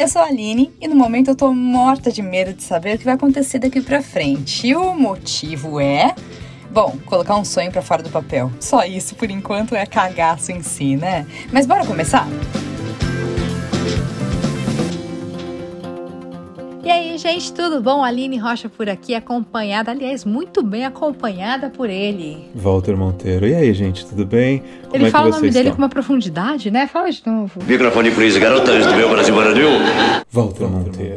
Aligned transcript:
Eu 0.00 0.08
sou 0.08 0.22
a 0.22 0.28
Aline 0.28 0.72
e 0.80 0.88
no 0.88 0.96
momento 0.96 1.28
eu 1.28 1.36
tô 1.36 1.52
morta 1.52 2.10
de 2.10 2.22
medo 2.22 2.54
de 2.54 2.62
saber 2.62 2.94
o 2.94 2.98
que 2.98 3.04
vai 3.04 3.12
acontecer 3.12 3.58
daqui 3.58 3.82
pra 3.82 4.00
frente. 4.00 4.66
E 4.66 4.74
o 4.74 4.94
motivo 4.94 5.78
é. 5.78 6.14
Bom, 6.70 6.96
colocar 7.04 7.36
um 7.36 7.44
sonho 7.44 7.70
para 7.70 7.82
fora 7.82 8.02
do 8.02 8.08
papel. 8.08 8.50
Só 8.58 8.82
isso 8.82 9.14
por 9.14 9.30
enquanto 9.30 9.74
é 9.74 9.84
cagaço 9.84 10.52
em 10.52 10.62
si, 10.62 10.96
né? 10.96 11.26
Mas 11.52 11.66
bora 11.66 11.84
começar? 11.84 12.26
E 16.82 16.90
aí, 16.90 17.18
gente, 17.18 17.52
tudo 17.52 17.82
bom? 17.82 18.02
Aline 18.02 18.38
Rocha 18.38 18.68
por 18.68 18.88
aqui, 18.88 19.14
acompanhada, 19.14 19.90
aliás, 19.90 20.24
muito 20.24 20.62
bem 20.62 20.86
acompanhada 20.86 21.68
por 21.68 21.90
ele. 21.90 22.48
Walter 22.54 22.96
Monteiro. 22.96 23.46
E 23.46 23.54
aí, 23.54 23.74
gente, 23.74 24.06
tudo 24.06 24.24
bem? 24.24 24.62
Como 24.84 24.96
ele 24.96 25.06
é 25.06 25.10
fala 25.10 25.26
o 25.26 25.30
nome 25.30 25.48
estão? 25.48 25.62
dele 25.62 25.74
com 25.74 25.82
uma 25.82 25.90
profundidade, 25.90 26.70
né? 26.70 26.86
Fala 26.86 27.10
de 27.10 27.22
novo. 27.26 27.60
Microfone 27.66 28.10
por 28.12 28.22
isso, 28.24 28.40
garotas 28.40 28.86
do 28.86 28.94
meu 28.94 29.10
Brasil 29.10 29.34
Brasil. 29.34 29.68
Walter 30.32 30.68
Monteiro. 30.68 31.16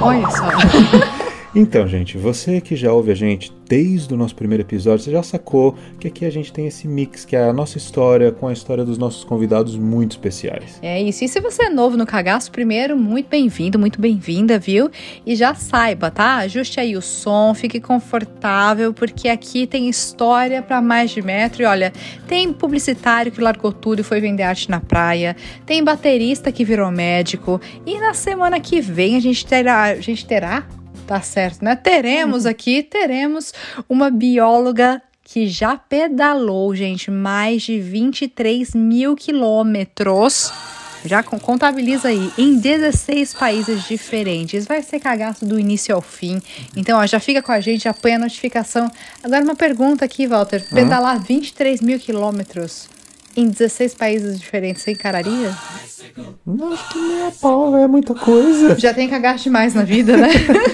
Olha 0.00 0.30
só. 0.30 0.44
Então, 1.56 1.86
gente, 1.86 2.18
você 2.18 2.60
que 2.60 2.74
já 2.74 2.92
ouve 2.92 3.12
a 3.12 3.14
gente 3.14 3.52
desde 3.68 4.12
o 4.12 4.16
nosso 4.16 4.34
primeiro 4.34 4.62
episódio, 4.64 5.04
você 5.04 5.12
já 5.12 5.22
sacou 5.22 5.76
que 6.00 6.08
aqui 6.08 6.26
a 6.26 6.30
gente 6.30 6.52
tem 6.52 6.66
esse 6.66 6.88
mix, 6.88 7.24
que 7.24 7.36
é 7.36 7.48
a 7.48 7.52
nossa 7.52 7.78
história 7.78 8.32
com 8.32 8.48
a 8.48 8.52
história 8.52 8.84
dos 8.84 8.98
nossos 8.98 9.22
convidados 9.22 9.76
muito 9.76 10.12
especiais. 10.12 10.80
É 10.82 11.00
isso. 11.00 11.24
E 11.24 11.28
se 11.28 11.40
você 11.40 11.66
é 11.66 11.70
novo 11.70 11.96
no 11.96 12.04
Cagaço, 12.04 12.50
primeiro, 12.50 12.96
muito 12.96 13.28
bem-vindo, 13.28 13.78
muito 13.78 14.00
bem-vinda, 14.00 14.58
viu? 14.58 14.90
E 15.24 15.36
já 15.36 15.54
saiba, 15.54 16.10
tá? 16.10 16.38
Ajuste 16.38 16.80
aí 16.80 16.96
o 16.96 17.02
som, 17.02 17.54
fique 17.54 17.80
confortável, 17.80 18.92
porque 18.92 19.28
aqui 19.28 19.64
tem 19.64 19.88
história 19.88 20.60
para 20.60 20.82
mais 20.82 21.12
de 21.12 21.22
metro. 21.22 21.62
E 21.62 21.66
olha, 21.66 21.92
tem 22.26 22.52
publicitário 22.52 23.30
que 23.30 23.40
largou 23.40 23.72
tudo 23.72 24.00
e 24.00 24.02
foi 24.02 24.20
vender 24.20 24.42
arte 24.42 24.68
na 24.68 24.80
praia, 24.80 25.36
tem 25.64 25.84
baterista 25.84 26.50
que 26.50 26.64
virou 26.64 26.90
médico, 26.90 27.60
e 27.86 28.00
na 28.00 28.12
semana 28.12 28.58
que 28.58 28.80
vem 28.80 29.14
a 29.14 29.20
gente 29.20 29.46
terá. 29.46 29.84
A 29.84 30.00
gente 30.00 30.26
terá 30.26 30.66
Tá 31.06 31.20
certo, 31.20 31.64
né? 31.64 31.76
Teremos 31.76 32.44
uhum. 32.44 32.50
aqui, 32.50 32.82
teremos 32.82 33.52
uma 33.88 34.10
bióloga 34.10 35.02
que 35.22 35.48
já 35.48 35.76
pedalou, 35.76 36.74
gente, 36.74 37.10
mais 37.10 37.62
de 37.62 37.80
23 37.80 38.74
mil 38.74 39.16
quilômetros. 39.16 40.52
Já 41.04 41.22
contabiliza 41.22 42.08
aí, 42.08 42.32
em 42.38 42.58
16 42.58 43.34
países 43.34 43.86
diferentes. 43.86 44.66
Vai 44.66 44.82
ser 44.82 45.00
cagaço 45.00 45.44
do 45.44 45.60
início 45.60 45.94
ao 45.94 46.00
fim. 46.00 46.40
Então, 46.74 46.98
ó, 46.98 47.06
já 47.06 47.20
fica 47.20 47.42
com 47.42 47.52
a 47.52 47.60
gente, 47.60 47.86
apanha 47.86 48.16
a 48.16 48.20
notificação. 48.20 48.90
Agora, 49.22 49.44
uma 49.44 49.54
pergunta 49.54 50.04
aqui, 50.04 50.26
Walter. 50.26 50.66
Pedalar 50.70 51.22
23 51.22 51.82
mil 51.82 51.98
quilômetros 51.98 52.88
em 53.36 53.48
16 53.48 53.94
países 53.94 54.38
diferentes, 54.38 54.82
você 54.82 54.92
encararia? 54.92 55.54
Não, 56.46 56.72
acho 56.72 56.88
que 56.90 56.98
nem 56.98 57.26
a 57.26 57.30
pau, 57.30 57.76
é 57.76 57.86
muita 57.86 58.14
coisa. 58.14 58.78
Já 58.78 58.94
tem 58.94 59.08
cagar 59.08 59.36
demais 59.36 59.74
na 59.74 59.82
vida, 59.82 60.16
né? 60.16 60.28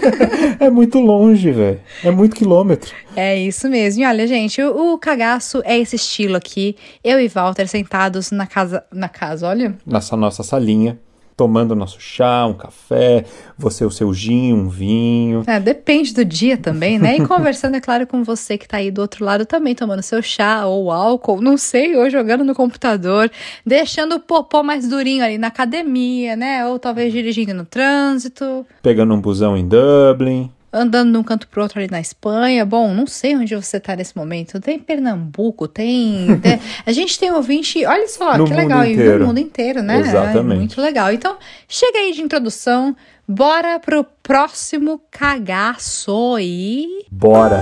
é 0.60 0.68
muito 0.68 0.98
longe, 0.98 1.50
velho. 1.50 1.80
É 2.04 2.10
muito 2.10 2.36
quilômetro. 2.36 2.92
É 3.16 3.38
isso 3.38 3.68
mesmo. 3.68 4.02
E 4.02 4.06
olha, 4.06 4.26
gente, 4.26 4.62
o, 4.62 4.94
o, 4.94 4.98
cagaço 4.98 5.62
é 5.64 5.78
esse 5.78 5.96
estilo 5.96 6.36
aqui. 6.36 6.76
Eu 7.02 7.20
e 7.20 7.28
Walter 7.28 7.66
sentados 7.68 8.30
na 8.30 8.46
casa. 8.46 8.84
Na 8.92 9.08
casa, 9.08 9.48
olha. 9.48 9.74
Nessa 9.86 10.16
nossa 10.16 10.42
salinha 10.42 10.98
tomando 11.40 11.74
nosso 11.74 11.98
chá, 11.98 12.44
um 12.44 12.52
café, 12.52 13.24
você 13.56 13.82
o 13.82 13.90
seu 13.90 14.12
gin, 14.12 14.52
um 14.52 14.68
vinho. 14.68 15.42
É, 15.46 15.58
depende 15.58 16.12
do 16.12 16.22
dia 16.22 16.58
também, 16.58 16.98
né? 16.98 17.16
E 17.16 17.24
conversando, 17.26 17.76
é 17.76 17.80
claro, 17.80 18.06
com 18.06 18.22
você 18.22 18.58
que 18.58 18.68
tá 18.68 18.76
aí 18.76 18.90
do 18.90 19.00
outro 19.00 19.24
lado 19.24 19.46
também, 19.46 19.74
tomando 19.74 20.02
seu 20.02 20.20
chá 20.20 20.66
ou 20.66 20.92
álcool, 20.92 21.40
não 21.40 21.56
sei, 21.56 21.96
ou 21.96 22.10
jogando 22.10 22.44
no 22.44 22.54
computador, 22.54 23.30
deixando 23.64 24.16
o 24.16 24.20
popô 24.20 24.62
mais 24.62 24.86
durinho 24.86 25.24
ali 25.24 25.38
na 25.38 25.46
academia, 25.46 26.36
né? 26.36 26.66
Ou 26.66 26.78
talvez 26.78 27.10
dirigindo 27.10 27.54
no 27.54 27.64
trânsito. 27.64 28.66
Pegando 28.82 29.14
um 29.14 29.20
busão 29.20 29.56
em 29.56 29.66
Dublin 29.66 30.52
andando 30.72 31.12
de 31.12 31.18
um 31.18 31.22
canto 31.22 31.48
pro 31.48 31.62
outro 31.62 31.78
ali 31.78 31.88
na 31.90 32.00
Espanha. 32.00 32.64
Bom, 32.64 32.92
não 32.94 33.06
sei 33.06 33.36
onde 33.36 33.54
você 33.54 33.80
tá 33.80 33.96
nesse 33.96 34.16
momento. 34.16 34.60
Tem 34.60 34.78
Pernambuco, 34.78 35.66
tem. 35.66 36.38
tem 36.40 36.60
a 36.86 36.92
gente 36.92 37.18
tem 37.18 37.32
ouvinte, 37.32 37.84
olha 37.84 38.08
só, 38.08 38.38
no 38.38 38.44
que 38.44 38.54
legal, 38.54 38.84
inteiro. 38.84 39.20
no 39.20 39.26
mundo 39.26 39.38
inteiro, 39.38 39.82
né? 39.82 40.00
Exatamente. 40.00 40.54
É 40.54 40.56
muito 40.56 40.80
legal. 40.80 41.12
Então, 41.12 41.36
chega 41.68 41.98
aí 41.98 42.12
de 42.12 42.22
introdução, 42.22 42.96
bora 43.26 43.78
pro 43.80 44.04
próximo 44.22 45.00
cagaço 45.10 46.38
e. 46.38 47.04
Bora! 47.10 47.60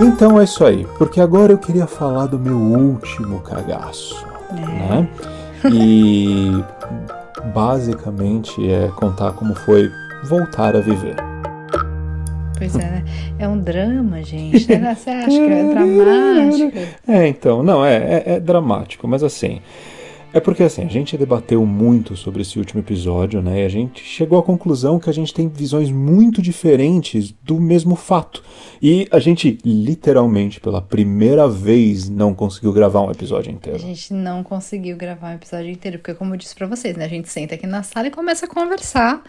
Então 0.00 0.40
é 0.40 0.44
isso 0.44 0.64
aí, 0.64 0.86
porque 0.96 1.20
agora 1.20 1.52
eu 1.52 1.58
queria 1.58 1.86
falar 1.86 2.26
do 2.26 2.38
meu 2.38 2.56
último 2.56 3.40
cagaço, 3.40 4.24
é. 4.52 4.54
né? 4.54 5.08
E 5.72 6.52
basicamente 7.52 8.70
é 8.70 8.88
contar 8.94 9.32
como 9.32 9.56
foi 9.56 9.90
voltar 10.24 10.76
a 10.76 10.80
viver. 10.80 11.16
Pois 12.56 12.74
é, 12.74 12.78
né? 12.78 13.04
É 13.38 13.48
um 13.48 13.58
drama, 13.58 14.22
gente. 14.22 14.68
Né? 14.68 14.94
Você 14.94 15.10
acha 15.10 15.28
que 15.28 15.52
é 15.52 15.64
dramático? 15.64 16.78
É, 17.06 17.28
então, 17.28 17.62
não, 17.62 17.84
é, 17.84 17.96
é, 17.96 18.22
é 18.34 18.40
dramático, 18.40 19.06
mas 19.06 19.22
assim. 19.22 19.60
É 20.32 20.40
porque 20.40 20.62
assim, 20.62 20.82
a 20.82 20.88
gente 20.88 21.16
debateu 21.16 21.64
muito 21.64 22.14
sobre 22.14 22.42
esse 22.42 22.58
último 22.58 22.80
episódio, 22.80 23.40
né? 23.40 23.62
E 23.62 23.64
a 23.64 23.68
gente 23.68 24.04
chegou 24.04 24.38
à 24.38 24.42
conclusão 24.42 24.98
que 24.98 25.08
a 25.08 25.12
gente 25.12 25.32
tem 25.32 25.48
visões 25.48 25.90
muito 25.90 26.42
diferentes 26.42 27.34
do 27.42 27.58
mesmo 27.58 27.96
fato. 27.96 28.42
E 28.80 29.08
a 29.10 29.18
gente, 29.18 29.58
literalmente, 29.64 30.60
pela 30.60 30.82
primeira 30.82 31.48
vez, 31.48 32.08
não 32.10 32.34
conseguiu 32.34 32.72
gravar 32.72 33.02
um 33.02 33.10
episódio 33.10 33.50
inteiro. 33.50 33.78
A 33.78 33.80
gente 33.80 34.12
não 34.12 34.44
conseguiu 34.44 34.96
gravar 34.96 35.30
um 35.30 35.34
episódio 35.34 35.70
inteiro, 35.70 35.98
porque 35.98 36.14
como 36.14 36.34
eu 36.34 36.38
disse 36.38 36.54
pra 36.54 36.66
vocês, 36.66 36.94
né? 36.94 37.06
A 37.06 37.08
gente 37.08 37.28
senta 37.30 37.54
aqui 37.54 37.66
na 37.66 37.82
sala 37.82 38.08
e 38.08 38.10
começa 38.10 38.44
a 38.44 38.48
conversar. 38.48 39.22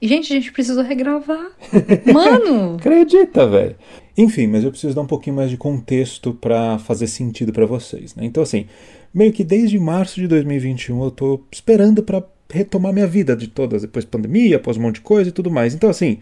E, 0.00 0.08
gente, 0.08 0.32
a 0.32 0.36
gente 0.36 0.52
precisou 0.52 0.82
regravar. 0.82 1.50
Mano! 2.12 2.76
Acredita, 2.76 3.46
velho. 3.46 3.76
Enfim, 4.16 4.46
mas 4.46 4.64
eu 4.64 4.70
preciso 4.70 4.94
dar 4.94 5.02
um 5.02 5.06
pouquinho 5.06 5.36
mais 5.36 5.50
de 5.50 5.56
contexto 5.56 6.32
para 6.32 6.78
fazer 6.78 7.06
sentido 7.06 7.52
para 7.52 7.66
vocês, 7.66 8.14
né? 8.14 8.24
Então, 8.24 8.42
assim, 8.42 8.66
meio 9.12 9.32
que 9.32 9.44
desde 9.44 9.78
março 9.78 10.20
de 10.20 10.26
2021 10.26 11.02
eu 11.04 11.10
tô 11.10 11.40
esperando 11.50 12.02
para 12.02 12.22
retomar 12.50 12.92
minha 12.92 13.06
vida 13.06 13.36
de 13.36 13.46
todas, 13.46 13.82
depois 13.82 14.04
pandemia, 14.04 14.56
após 14.56 14.76
um 14.76 14.82
monte 14.82 14.96
de 14.96 15.00
coisa 15.02 15.28
e 15.28 15.32
tudo 15.32 15.50
mais. 15.50 15.74
Então, 15.74 15.90
assim, 15.90 16.18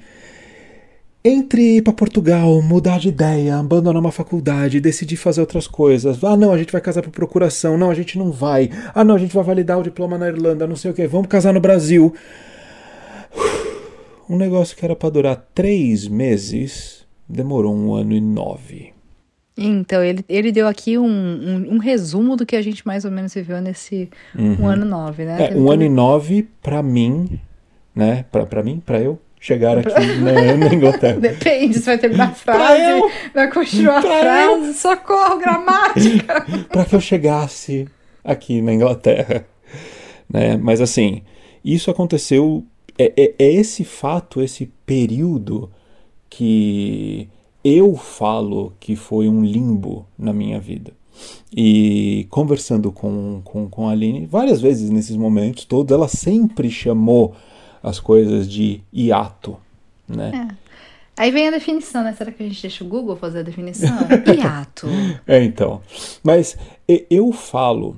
entre 1.24 1.76
ir 1.76 1.82
para 1.82 1.92
Portugal, 1.92 2.62
mudar 2.62 2.98
de 2.98 3.08
ideia, 3.08 3.56
abandonar 3.56 4.00
uma 4.00 4.12
faculdade, 4.12 4.80
decidir 4.80 5.16
fazer 5.16 5.40
outras 5.40 5.66
coisas. 5.66 6.22
Ah, 6.22 6.36
não, 6.36 6.52
a 6.52 6.58
gente 6.58 6.70
vai 6.70 6.80
casar 6.80 7.02
por 7.02 7.10
procuração. 7.10 7.76
Não, 7.76 7.90
a 7.90 7.94
gente 7.94 8.16
não 8.16 8.30
vai. 8.30 8.70
Ah, 8.94 9.02
não, 9.02 9.16
a 9.16 9.18
gente 9.18 9.34
vai 9.34 9.42
validar 9.42 9.78
o 9.78 9.82
diploma 9.82 10.16
na 10.16 10.28
Irlanda, 10.28 10.66
não 10.66 10.76
sei 10.76 10.90
o 10.90 10.94
que. 10.94 11.06
Vamos 11.06 11.26
casar 11.26 11.52
no 11.52 11.60
Brasil. 11.60 12.14
Um 14.28 14.36
negócio 14.36 14.76
que 14.76 14.84
era 14.84 14.96
para 14.96 15.10
durar 15.10 15.48
três 15.54 16.08
meses 16.08 17.06
demorou 17.28 17.74
um 17.74 17.94
ano 17.94 18.12
e 18.12 18.20
nove. 18.20 18.95
Então, 19.56 20.04
ele, 20.04 20.22
ele 20.28 20.52
deu 20.52 20.68
aqui 20.68 20.98
um, 20.98 21.06
um, 21.06 21.74
um, 21.74 21.78
resumo 21.78 22.36
do 22.36 22.44
que 22.44 22.54
a 22.54 22.60
gente 22.60 22.86
mais 22.86 23.06
ou 23.06 23.10
menos 23.10 23.32
viveu 23.32 23.58
nesse 23.60 24.10
uhum. 24.34 24.58
um 24.60 24.66
ano 24.66 24.84
nove, 24.84 25.24
né? 25.24 25.48
É, 25.50 25.56
um 25.56 25.70
ano 25.70 25.82
e 25.82 25.88
nove 25.88 26.46
para 26.62 26.82
mim, 26.82 27.40
né? 27.94 28.26
Para 28.30 28.62
mim, 28.62 28.82
para 28.84 29.00
eu 29.00 29.18
chegar 29.40 29.78
aqui 29.78 30.16
na, 30.18 30.56
na, 30.56 30.74
Inglaterra. 30.74 31.16
Depende, 31.20 31.78
você 31.78 31.84
vai 31.84 31.98
terminar 31.98 32.28
a 32.28 32.34
frase, 32.34 33.02
vai 33.32 33.50
continuar 33.50 33.98
a 33.98 34.02
frase, 34.02 34.66
eu. 34.66 34.74
socorro, 34.74 35.38
gramática. 35.38 36.46
para 36.68 36.84
que 36.84 36.94
eu 36.94 37.00
chegasse 37.00 37.88
aqui 38.22 38.60
na 38.60 38.74
Inglaterra, 38.74 39.46
né? 40.28 40.58
Mas 40.58 40.82
assim, 40.82 41.22
isso 41.64 41.90
aconteceu, 41.90 42.62
é, 42.98 43.12
é, 43.16 43.34
é 43.38 43.52
esse 43.54 43.84
fato, 43.84 44.42
esse 44.42 44.70
período 44.84 45.70
que 46.28 47.28
eu 47.66 47.96
falo 47.96 48.72
que 48.78 48.94
foi 48.94 49.28
um 49.28 49.44
limbo 49.44 50.06
na 50.16 50.32
minha 50.32 50.60
vida. 50.60 50.92
E 51.54 52.26
conversando 52.30 52.92
com, 52.92 53.40
com, 53.42 53.68
com 53.68 53.88
a 53.88 53.92
Aline, 53.92 54.26
várias 54.26 54.60
vezes 54.60 54.88
nesses 54.90 55.16
momentos 55.16 55.64
todos, 55.64 55.92
ela 55.92 56.06
sempre 56.06 56.70
chamou 56.70 57.34
as 57.82 57.98
coisas 57.98 58.48
de 58.48 58.82
hiato, 58.92 59.56
né? 60.06 60.48
É. 60.52 60.66
Aí 61.18 61.30
vem 61.30 61.48
a 61.48 61.50
definição, 61.50 62.04
né? 62.04 62.12
Será 62.12 62.30
que 62.30 62.42
a 62.42 62.46
gente 62.46 62.60
deixa 62.60 62.84
o 62.84 62.86
Google 62.86 63.16
fazer 63.16 63.40
a 63.40 63.42
definição? 63.42 63.96
hiato. 64.32 64.86
É, 65.26 65.42
então. 65.42 65.80
Mas 66.22 66.56
eu 67.10 67.32
falo 67.32 67.96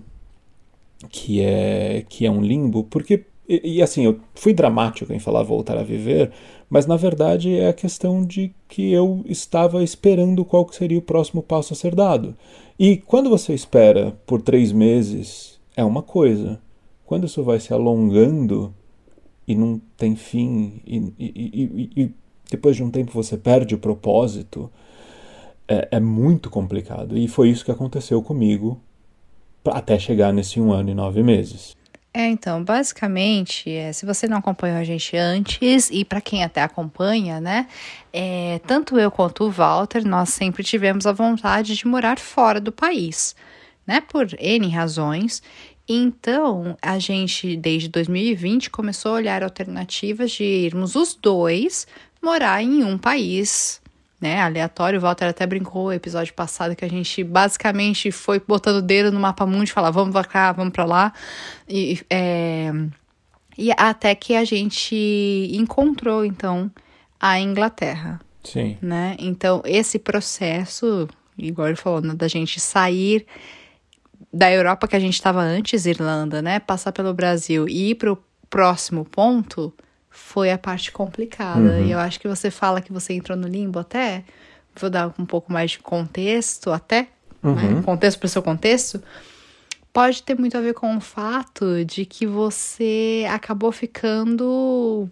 que 1.10 1.40
é, 1.42 2.06
que 2.08 2.25
é 2.25 2.31
um 2.31 2.40
limbo 2.40 2.84
porque 2.84 3.25
e, 3.48 3.76
e, 3.76 3.82
assim, 3.82 4.04
eu 4.04 4.20
fui 4.34 4.52
dramático 4.52 5.12
em 5.12 5.18
falar 5.18 5.42
voltar 5.42 5.78
a 5.78 5.82
viver, 5.82 6.30
mas 6.68 6.86
na 6.86 6.96
verdade 6.96 7.56
é 7.56 7.68
a 7.68 7.72
questão 7.72 8.22
de 8.22 8.52
que 8.68 8.92
eu 8.92 9.24
estava 9.26 9.82
esperando 9.82 10.44
qual 10.44 10.70
seria 10.70 10.98
o 10.98 11.02
próximo 11.02 11.42
passo 11.42 11.72
a 11.72 11.76
ser 11.76 11.94
dado. 11.94 12.36
E 12.78 12.98
quando 12.98 13.30
você 13.30 13.54
espera 13.54 14.14
por 14.26 14.42
três 14.42 14.70
meses, 14.70 15.58
é 15.74 15.82
uma 15.82 16.02
coisa. 16.02 16.60
Quando 17.06 17.26
isso 17.26 17.42
vai 17.42 17.58
se 17.58 17.72
alongando 17.72 18.74
e 19.46 19.54
não 19.54 19.80
tem 19.96 20.14
fim, 20.14 20.82
e, 20.86 20.96
e, 21.18 21.90
e 21.96 22.10
depois 22.50 22.76
de 22.76 22.82
um 22.82 22.90
tempo 22.90 23.12
você 23.12 23.38
perde 23.38 23.74
o 23.74 23.78
propósito, 23.78 24.70
é, 25.66 25.88
é 25.92 26.00
muito 26.00 26.50
complicado. 26.50 27.16
E 27.16 27.26
foi 27.28 27.48
isso 27.48 27.64
que 27.64 27.70
aconteceu 27.70 28.22
comigo 28.22 28.78
até 29.64 29.98
chegar 29.98 30.32
nesse 30.32 30.60
um 30.60 30.70
ano 30.70 30.90
e 30.90 30.94
nove 30.94 31.22
meses. 31.22 31.77
É, 32.12 32.26
então, 32.26 32.64
basicamente, 32.64 33.70
é, 33.70 33.93
se 33.93 34.06
você 34.06 34.26
não 34.26 34.38
acompanhou 34.38 34.78
a 34.78 34.84
gente 34.84 35.16
antes, 35.16 35.90
e 35.90 36.05
para 36.05 36.20
quem 36.20 36.43
até 36.43 36.62
acompanha, 36.62 37.40
né, 37.40 37.69
é, 38.12 38.60
tanto 38.66 38.99
eu 38.99 39.10
quanto 39.10 39.44
o 39.44 39.50
Walter, 39.50 40.06
nós 40.06 40.31
sempre 40.31 40.64
tivemos 40.64 41.06
a 41.06 41.12
vontade 41.12 41.76
de 41.76 41.87
morar 41.87 42.19
fora 42.19 42.60
do 42.60 42.72
país, 42.72 43.37
né, 43.87 44.00
por 44.00 44.26
N 44.38 44.69
razões. 44.70 45.43
Então, 45.87 46.76
a 46.82 46.99
gente, 46.99 47.56
desde 47.56 47.88
2020, 47.88 48.70
começou 48.70 49.12
a 49.12 49.14
olhar 49.14 49.43
alternativas 49.43 50.32
de 50.32 50.44
irmos 50.44 50.96
os 50.96 51.14
dois 51.14 51.87
morar 52.22 52.62
em 52.62 52.84
um 52.84 52.99
país 52.99 53.81
né, 54.20 54.40
aleatório. 54.40 54.98
O 54.98 55.02
Walter 55.02 55.26
até 55.26 55.46
brincou 55.46 55.86
no 55.86 55.92
episódio 55.92 56.34
passado 56.34 56.74
que 56.74 56.84
a 56.84 56.88
gente 56.88 57.22
basicamente 57.22 58.10
foi 58.10 58.40
botando 58.40 58.76
o 58.76 58.82
dedo 58.82 59.12
no 59.12 59.20
mapa 59.20 59.46
mundo 59.46 59.64
e 59.64 59.70
falar 59.70 59.90
vamos 59.90 60.12
pra 60.12 60.24
cá, 60.24 60.52
vamos 60.52 60.72
pra 60.72 60.84
lá. 60.84 61.12
E, 61.68 62.00
é, 62.10 62.72
e 63.56 63.70
até 63.76 64.14
que 64.14 64.34
a 64.34 64.44
gente 64.44 65.50
encontrou, 65.52 66.24
então, 66.24 66.70
a 67.18 67.38
Inglaterra. 67.40 68.20
Sim. 68.44 68.78
Né? 68.80 69.16
Então, 69.18 69.62
esse 69.64 69.98
processo, 69.98 71.08
igual 71.36 71.68
ele 71.68 71.76
falou, 71.76 72.00
né, 72.00 72.14
da 72.14 72.28
gente 72.28 72.58
sair 72.60 73.26
da 74.32 74.50
Europa 74.50 74.86
que 74.86 74.96
a 74.96 75.00
gente 75.00 75.14
estava 75.14 75.40
antes, 75.40 75.86
Irlanda, 75.86 76.42
né? 76.42 76.60
Passar 76.60 76.92
pelo 76.92 77.14
Brasil 77.14 77.68
e 77.68 77.90
ir 77.90 77.94
pro 77.94 78.22
próximo 78.50 79.04
ponto 79.04 79.72
foi 80.18 80.50
a 80.50 80.58
parte 80.58 80.92
complicada. 80.92 81.60
Uhum. 81.60 81.86
E 81.86 81.92
eu 81.92 81.98
acho 81.98 82.20
que 82.20 82.28
você 82.28 82.50
fala 82.50 82.80
que 82.80 82.92
você 82.92 83.14
entrou 83.14 83.36
no 83.38 83.48
limbo 83.48 83.78
até. 83.78 84.24
Vou 84.76 84.90
dar 84.90 85.14
um 85.18 85.24
pouco 85.24 85.52
mais 85.52 85.70
de 85.72 85.78
contexto 85.78 86.70
até. 86.70 87.08
Né? 87.42 87.50
Uhum. 87.50 87.54
Né? 87.76 87.82
Contexto 87.82 88.18
para 88.18 88.26
o 88.26 88.28
seu 88.28 88.42
contexto. 88.42 89.02
Pode 89.92 90.22
ter 90.22 90.38
muito 90.38 90.56
a 90.56 90.60
ver 90.60 90.74
com 90.74 90.96
o 90.96 91.00
fato 91.00 91.84
de 91.84 92.04
que 92.04 92.26
você 92.26 93.26
acabou 93.30 93.72
ficando 93.72 95.08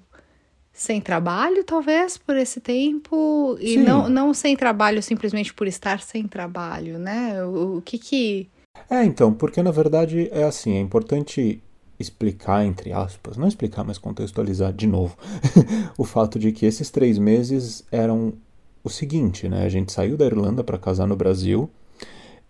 sem 0.73 1.01
trabalho, 1.01 1.65
talvez, 1.65 2.19
por 2.19 2.37
esse 2.37 2.61
tempo. 2.61 3.57
E 3.59 3.79
não, 3.79 4.09
não 4.09 4.35
sem 4.35 4.55
trabalho 4.55 5.03
simplesmente 5.03 5.55
por 5.55 5.67
estar 5.67 6.01
sem 6.01 6.29
trabalho, 6.29 6.99
né? 6.99 7.43
O, 7.43 7.79
o 7.79 7.83
que 7.83 7.99
que. 7.99 8.51
É, 8.91 9.03
então, 9.03 9.33
porque 9.33 9.63
na 9.63 9.71
verdade 9.71 10.29
é 10.31 10.45
assim, 10.45 10.77
é 10.77 10.81
importante 10.81 11.63
explicar, 11.99 12.65
entre 12.65 12.93
aspas, 12.93 13.37
não 13.37 13.49
explicar, 13.49 13.85
mas 13.85 13.99
contextualizar 13.99 14.73
de 14.73 14.87
novo, 14.87 15.17
o 15.97 16.05
fato 16.05 16.39
de 16.39 16.53
que 16.53 16.67
esses 16.67 16.91
três 16.91 17.19
meses 17.19 17.85
eram 17.91 18.35
o 18.83 18.89
seguinte, 18.89 19.49
né? 19.49 19.65
A 19.65 19.69
gente 19.69 19.93
saiu 19.93 20.17
da 20.17 20.25
Irlanda 20.27 20.63
para 20.63 20.79
casar 20.79 21.07
no 21.07 21.17
Brasil, 21.17 21.69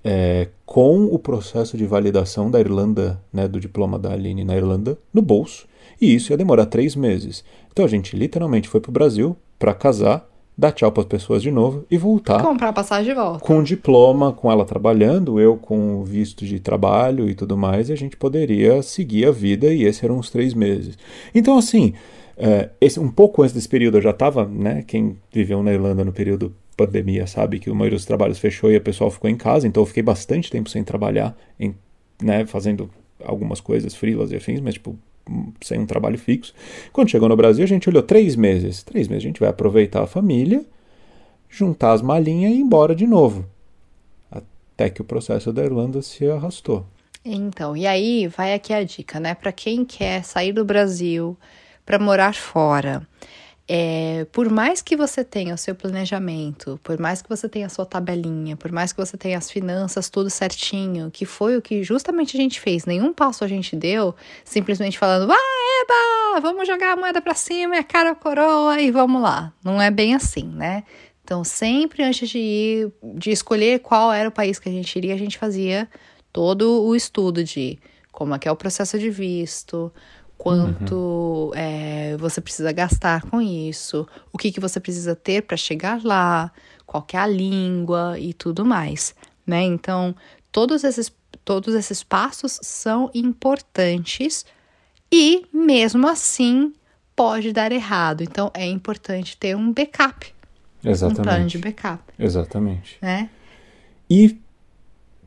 é, 0.05 0.49
com 0.65 1.07
o 1.07 1.19
processo 1.19 1.77
de 1.77 1.85
validação 1.87 2.51
da 2.51 2.61
Irlanda, 2.61 3.21
né, 3.33 3.49
do 3.49 3.59
diploma 3.59 3.99
da 3.99 4.13
Aline 4.13 4.45
na 4.45 4.57
Irlanda, 4.57 4.97
no 5.13 5.21
bolso, 5.21 5.67
e 6.01 6.15
isso 6.15 6.33
ia 6.33 6.37
demorar 6.37 6.67
três 6.67 6.95
meses. 6.95 7.43
Então 7.73 7.85
a 7.85 7.89
gente 7.89 8.17
literalmente 8.17 8.69
foi 8.69 8.81
para 8.81 8.91
o 8.91 8.93
Brasil 8.93 9.37
para 9.59 9.75
casar 9.75 10.29
dar 10.57 10.73
tchau 10.73 10.91
para 10.91 11.03
as 11.03 11.09
pessoas 11.09 11.43
de 11.43 11.51
novo 11.51 11.85
e 11.91 11.99
voltar. 11.99 12.43
Comprar 12.43 12.73
passagem 12.73 13.13
de 13.13 13.15
volta. 13.15 13.41
Com 13.41 13.63
diploma, 13.63 14.33
com 14.33 14.51
ela 14.51 14.65
trabalhando, 14.65 15.39
eu 15.39 15.57
com 15.57 16.03
visto 16.03 16.47
de 16.47 16.59
trabalho 16.59 17.29
e 17.29 17.35
tudo 17.35 17.57
mais, 17.57 17.89
e 17.89 17.93
a 17.93 17.97
gente 17.97 18.17
poderia 18.17 18.83
seguir 18.83 19.27
a 19.27 19.31
vida 19.31 19.73
e 19.73 19.85
esses 19.85 20.03
eram 20.03 20.19
os 20.19 20.31
três 20.31 20.55
meses. 20.55 20.97
Então, 21.35 21.59
assim, 21.59 21.93
é, 22.37 22.71
esse, 22.81 22.99
um 22.99 23.11
pouco 23.11 23.43
antes 23.43 23.55
desse 23.55 23.69
período 23.69 23.99
eu 23.99 24.03
já 24.03 24.11
estava, 24.11 24.47
né? 24.47 24.83
Quem 24.87 25.19
viveu 25.31 25.63
na 25.63 25.73
Irlanda 25.73 26.05
no 26.05 26.13
período 26.13 26.55
pandemia 26.77 27.27
sabe 27.27 27.59
que 27.59 27.71
o 27.71 27.75
maioria 27.75 27.97
dos 27.97 28.05
trabalhos 28.05 28.39
fechou 28.39 28.71
e 28.71 28.77
a 28.77 28.81
pessoa 28.81 29.11
ficou 29.11 29.31
em 29.31 29.37
casa, 29.37 29.67
então 29.67 29.83
eu 29.83 29.87
fiquei 29.87 30.03
bastante 30.03 30.51
tempo 30.51 30.69
sem 30.69 30.85
trabalhar, 30.85 31.37
em, 31.59 31.75
né, 32.23 32.45
fazendo 32.45 32.91
algumas 33.25 33.61
coisas, 33.61 33.95
frilas 33.95 34.31
e 34.31 34.37
afins, 34.37 34.61
mas 34.61 34.75
tipo, 34.75 34.97
sem 35.61 35.81
um 35.81 35.87
trabalho 35.87 36.19
fixo. 36.19 36.55
Quando 36.93 37.11
chegou 37.11 37.29
no 37.29 37.37
Brasil, 37.37 37.65
a 37.65 37.69
gente 37.69 37.89
olhou 37.89 38.03
três 38.03 38.37
meses. 38.37 38.83
Três 38.83 39.09
meses 39.09 39.25
a 39.25 39.27
gente 39.27 39.41
vai 39.41 39.49
aproveitar 39.49 40.03
a 40.03 40.07
família, 40.07 40.65
juntar 41.49 41.93
as 41.93 42.03
malinhas 42.03 42.53
e 42.53 42.57
ir 42.57 42.61
embora 42.61 42.95
de 42.95 43.07
novo. 43.07 43.47
Até 44.31 44.91
que 44.91 45.01
o 45.01 45.05
processo 45.05 45.53
da 45.53 45.65
Irlanda 45.65 46.03
se 46.03 46.29
arrastou. 46.29 46.85
Então, 47.25 47.77
e 47.77 47.87
aí 47.87 48.29
vai 48.29 48.55
aqui 48.55 48.73
a 48.73 48.85
dica, 48.85 49.19
né? 49.19 49.35
Para 49.35 49.51
quem 49.51 49.85
quer 49.85 50.23
sair 50.23 50.53
do 50.53 50.65
Brasil 50.65 51.37
para 51.85 51.99
morar 51.99 52.35
fora. 52.35 53.07
É, 53.69 54.25
por 54.31 54.49
mais 54.49 54.81
que 54.81 54.97
você 54.97 55.25
tenha 55.25 55.53
o 55.53 55.59
seu 55.59 55.75
planejamento, 55.75 56.79
por 56.85 57.01
mais 57.01 57.21
que 57.21 57.29
você 57.29 57.49
tenha 57.49 57.67
a 57.67 57.69
sua 57.69 57.85
tabelinha, 57.85 58.57
por 58.57 58.71
mais 58.71 58.93
que 58.93 58.99
você 58.99 59.17
tenha 59.17 59.37
as 59.37 59.51
finanças 59.51 60.09
tudo 60.09 60.31
certinho, 60.31 61.11
que 61.11 61.27
foi 61.27 61.57
o 61.57 61.63
que 61.63 61.83
justamente 61.83 62.37
a 62.37 62.41
gente 62.41 62.61
fez, 62.61 62.85
nenhum 62.85 63.13
passo 63.13 63.43
a 63.43 63.49
gente 63.49 63.75
deu, 63.75 64.15
simplesmente 64.45 64.97
falando, 64.97 65.33
ah, 65.33 65.83
eba, 65.83 66.41
vamos 66.41 66.67
jogar 66.69 66.93
a 66.93 66.97
moeda 66.97 67.21
para 67.21 67.35
cima, 67.35 67.75
é 67.75 67.83
cara 67.83 68.13
a 68.13 68.15
coroa 68.15 68.81
e 68.81 68.93
vamos 68.93 69.21
lá. 69.21 69.53
Não 69.65 69.83
é 69.83 69.91
bem 69.91 70.15
assim, 70.15 70.47
né? 70.47 70.85
Então, 71.25 71.43
sempre 71.43 72.05
antes 72.05 72.29
de 72.29 72.39
ir, 72.39 72.93
de 73.15 73.33
escolher 73.33 73.81
qual 73.81 74.13
era 74.13 74.29
o 74.29 74.33
país 74.33 74.61
que 74.61 74.69
a 74.69 74.73
gente 74.73 74.95
iria, 74.97 75.13
a 75.13 75.19
gente 75.19 75.37
fazia 75.37 75.89
todo 76.33 76.85
o 76.85 76.95
estudo 76.95 77.43
de 77.43 77.81
como 78.13 78.33
é 78.33 78.39
que 78.39 78.47
é 78.47 78.53
o 78.53 78.55
processo 78.55 78.97
de 78.97 79.11
visto, 79.11 79.93
quanto 80.39 80.95
uhum. 80.95 81.51
é, 81.55 82.17
você 82.19 82.41
precisa 82.41 82.71
gastar 82.73 83.23
com 83.23 83.41
isso, 83.41 84.07
o 84.33 84.39
que, 84.39 84.53
que 84.53 84.61
você 84.61 84.79
precisa 84.79 85.15
ter 85.15 85.43
para 85.43 85.57
chegar 85.57 86.05
lá, 86.05 86.53
qual 86.87 87.07
é 87.13 87.17
a 87.17 87.27
língua 87.27 88.19
e 88.19 88.33
tudo 88.33 88.65
mais, 88.65 89.15
né? 89.47 89.63
Então, 89.63 90.15
todos 90.53 90.85
esses, 90.85 91.13
todos 91.45 91.75
esses 91.75 92.03
passos 92.03 92.59
são 92.63 93.11
importantes 93.15 94.45
e, 95.11 95.47
mesmo 95.53 96.07
assim, 96.09 96.73
pode 97.15 97.53
dar 97.53 97.73
errado. 97.73 98.23
Então, 98.23 98.51
é 98.55 98.67
importante 98.67 99.37
ter 99.37 99.57
um 99.57 99.73
backup. 99.73 100.35
Exatamente. 100.85 101.21
Um 101.21 101.25
plano 101.25 101.47
de 101.47 101.59
backup. 101.59 102.03
Exatamente. 102.19 102.99
Né? 103.01 103.31
E 104.09 104.39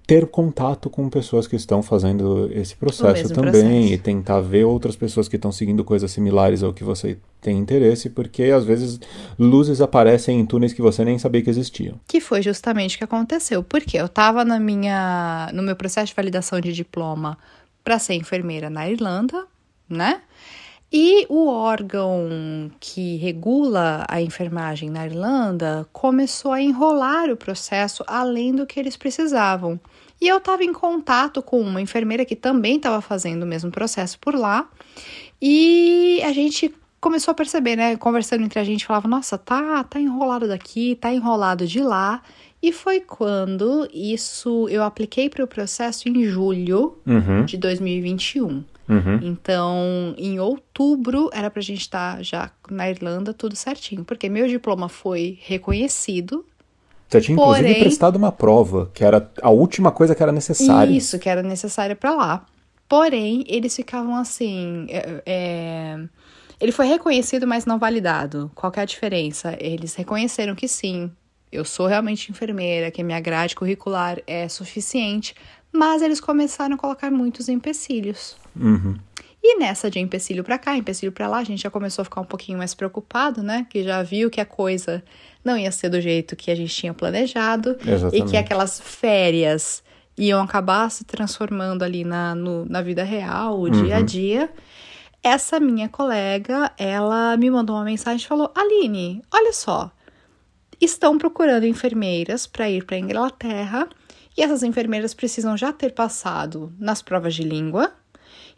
ter 0.09 0.25
contato 0.25 0.89
com 0.89 1.07
pessoas 1.07 1.45
que 1.45 1.55
estão 1.55 1.83
fazendo 1.83 2.49
esse 2.51 2.75
processo 2.75 3.31
também 3.31 3.51
processo. 3.51 3.93
e 3.93 3.97
tentar 3.99 4.41
ver 4.41 4.63
outras 4.63 4.95
pessoas 4.95 5.27
que 5.27 5.35
estão 5.35 5.51
seguindo 5.51 5.83
coisas 5.83 6.09
similares 6.09 6.63
ao 6.63 6.73
que 6.73 6.83
você 6.83 7.19
tem 7.39 7.59
interesse, 7.59 8.09
porque 8.09 8.45
às 8.45 8.65
vezes 8.65 8.99
luzes 9.37 9.81
aparecem 9.81 10.39
em 10.39 10.47
túneis 10.47 10.73
que 10.73 10.81
você 10.81 11.05
nem 11.05 11.19
sabia 11.19 11.43
que 11.43 11.49
existiam. 11.51 11.99
Que 12.07 12.19
foi 12.19 12.41
justamente 12.41 12.95
o 12.95 12.97
que 12.97 13.03
aconteceu, 13.03 13.61
porque 13.61 13.99
eu 13.99 14.07
estava 14.07 14.43
na 14.43 14.59
minha 14.59 15.51
no 15.53 15.61
meu 15.61 15.75
processo 15.75 16.07
de 16.07 16.15
validação 16.15 16.59
de 16.59 16.73
diploma 16.73 17.37
para 17.83 17.99
ser 17.99 18.15
enfermeira 18.15 18.67
na 18.67 18.89
Irlanda, 18.89 19.45
né? 19.87 20.21
E 20.91 21.27
o 21.29 21.47
órgão 21.47 22.71
que 22.79 23.17
regula 23.17 24.07
a 24.09 24.19
enfermagem 24.19 24.89
na 24.89 25.05
Irlanda 25.05 25.87
começou 25.93 26.51
a 26.51 26.59
enrolar 26.59 27.29
o 27.29 27.37
processo 27.37 28.03
além 28.07 28.55
do 28.55 28.65
que 28.65 28.79
eles 28.79 28.97
precisavam. 28.97 29.79
E 30.21 30.27
eu 30.27 30.37
estava 30.37 30.63
em 30.63 30.73
contato 30.73 31.41
com 31.41 31.61
uma 31.61 31.81
enfermeira 31.81 32.25
que 32.25 32.35
também 32.35 32.77
estava 32.77 33.01
fazendo 33.01 33.43
o 33.43 33.47
mesmo 33.47 33.71
processo 33.71 34.19
por 34.19 34.35
lá. 34.35 34.69
E 35.41 36.21
a 36.23 36.33
gente 36.33 36.73
começou 36.99 37.31
a 37.31 37.35
perceber, 37.35 37.75
né? 37.75 37.95
Conversando 37.95 38.43
entre 38.43 38.59
a 38.59 38.63
gente, 38.63 38.85
falava: 38.85 39.07
Nossa, 39.07 39.37
tá, 39.37 39.83
tá 39.83 39.99
enrolado 39.99 40.47
daqui, 40.47 40.95
tá 40.95 41.13
enrolado 41.13 41.65
de 41.65 41.81
lá. 41.81 42.21
E 42.61 42.73
foi 42.73 42.99
quando 42.99 43.87
isso 43.93 44.67
eu 44.69 44.83
apliquei 44.83 45.29
para 45.29 45.43
o 45.43 45.47
processo 45.47 46.09
em 46.09 46.25
julho 46.25 46.97
uhum. 47.07 47.45
de 47.45 47.55
2021. 47.55 48.63
Uhum. 48.89 49.19
Então, 49.21 50.13
em 50.17 50.39
outubro 50.39 51.29
era 51.31 51.49
pra 51.49 51.61
gente 51.61 51.81
estar 51.81 52.17
tá 52.17 52.23
já 52.23 52.51
na 52.69 52.89
Irlanda 52.89 53.33
tudo 53.33 53.55
certinho, 53.55 54.03
porque 54.03 54.27
meu 54.27 54.47
diploma 54.47 54.89
foi 54.89 55.37
reconhecido. 55.41 56.45
Você 57.09 57.21
tinha 57.21 57.35
porém, 57.35 57.61
inclusive 57.61 57.79
prestado 57.79 58.15
uma 58.17 58.31
prova, 58.31 58.91
que 58.93 59.03
era 59.03 59.31
a 59.41 59.49
última 59.49 59.91
coisa 59.91 60.13
que 60.13 60.21
era 60.21 60.31
necessária. 60.31 60.95
Isso, 60.95 61.17
que 61.17 61.27
era 61.27 61.41
necessária 61.41 61.95
para 61.95 62.13
lá. 62.13 62.45
Porém, 62.87 63.43
eles 63.47 63.75
ficavam 63.75 64.15
assim. 64.15 64.85
É, 64.89 65.23
é, 65.25 65.99
ele 66.59 66.71
foi 66.71 66.85
reconhecido, 66.85 67.47
mas 67.47 67.65
não 67.65 67.79
validado. 67.79 68.51
Qual 68.53 68.71
é 68.75 68.81
a 68.81 68.85
diferença? 68.85 69.57
Eles 69.59 69.95
reconheceram 69.95 70.53
que 70.53 70.67
sim, 70.67 71.09
eu 71.51 71.65
sou 71.65 71.87
realmente 71.87 72.31
enfermeira, 72.31 72.91
que 72.91 73.01
minha 73.01 73.19
grade 73.19 73.55
curricular 73.55 74.19
é 74.27 74.47
suficiente, 74.47 75.33
mas 75.71 76.03
eles 76.03 76.19
começaram 76.19 76.75
a 76.75 76.77
colocar 76.77 77.09
muitos 77.09 77.49
empecilhos. 77.49 78.37
Uhum. 78.55 78.95
E 79.41 79.57
nessa 79.57 79.89
de 79.89 79.99
empecilho 79.99 80.43
para 80.43 80.57
cá, 80.57 80.75
empecilho 80.75 81.11
para 81.11 81.27
lá, 81.27 81.37
a 81.37 81.43
gente 81.43 81.63
já 81.63 81.69
começou 81.69 82.01
a 82.01 82.05
ficar 82.05 82.21
um 82.21 82.25
pouquinho 82.25 82.57
mais 82.57 82.73
preocupado, 82.73 83.41
né? 83.41 83.65
Que 83.69 83.83
já 83.83 84.03
viu 84.03 84.29
que 84.29 84.41
a 84.41 84.45
coisa 84.45 85.01
não 85.43 85.57
ia 85.57 85.71
ser 85.71 85.89
do 85.89 86.01
jeito 86.01 86.35
que 86.35 86.51
a 86.51 86.55
gente 86.55 86.75
tinha 86.75 86.93
planejado 86.93 87.77
Exatamente. 87.85 88.27
e 88.27 88.29
que 88.29 88.37
aquelas 88.37 88.79
férias 88.79 89.81
iam 90.17 90.41
acabar 90.41 90.91
se 90.91 91.05
transformando 91.05 91.83
ali 91.83 92.03
na, 92.03 92.35
no, 92.35 92.65
na 92.65 92.81
vida 92.81 93.03
real, 93.03 93.57
o 93.57 93.63
uhum. 93.63 93.69
dia 93.69 93.97
a 93.97 94.01
dia. 94.01 94.49
Essa 95.23 95.59
minha 95.59 95.87
colega, 95.87 96.71
ela 96.77 97.35
me 97.37 97.49
mandou 97.49 97.77
uma 97.77 97.85
mensagem 97.85 98.23
e 98.23 98.27
falou: 98.27 98.51
Aline, 98.53 99.21
olha 99.33 99.53
só, 99.53 99.89
estão 100.81 101.17
procurando 101.17 101.65
enfermeiras 101.65 102.45
para 102.45 102.69
ir 102.69 102.85
para 102.85 102.97
a 102.97 102.99
Inglaterra 102.99 103.87
e 104.37 104.41
essas 104.41 104.63
enfermeiras 104.63 105.13
precisam 105.13 105.57
já 105.57 105.71
ter 105.71 105.93
passado 105.93 106.73
nas 106.77 107.01
provas 107.01 107.33
de 107.35 107.43
língua 107.43 107.91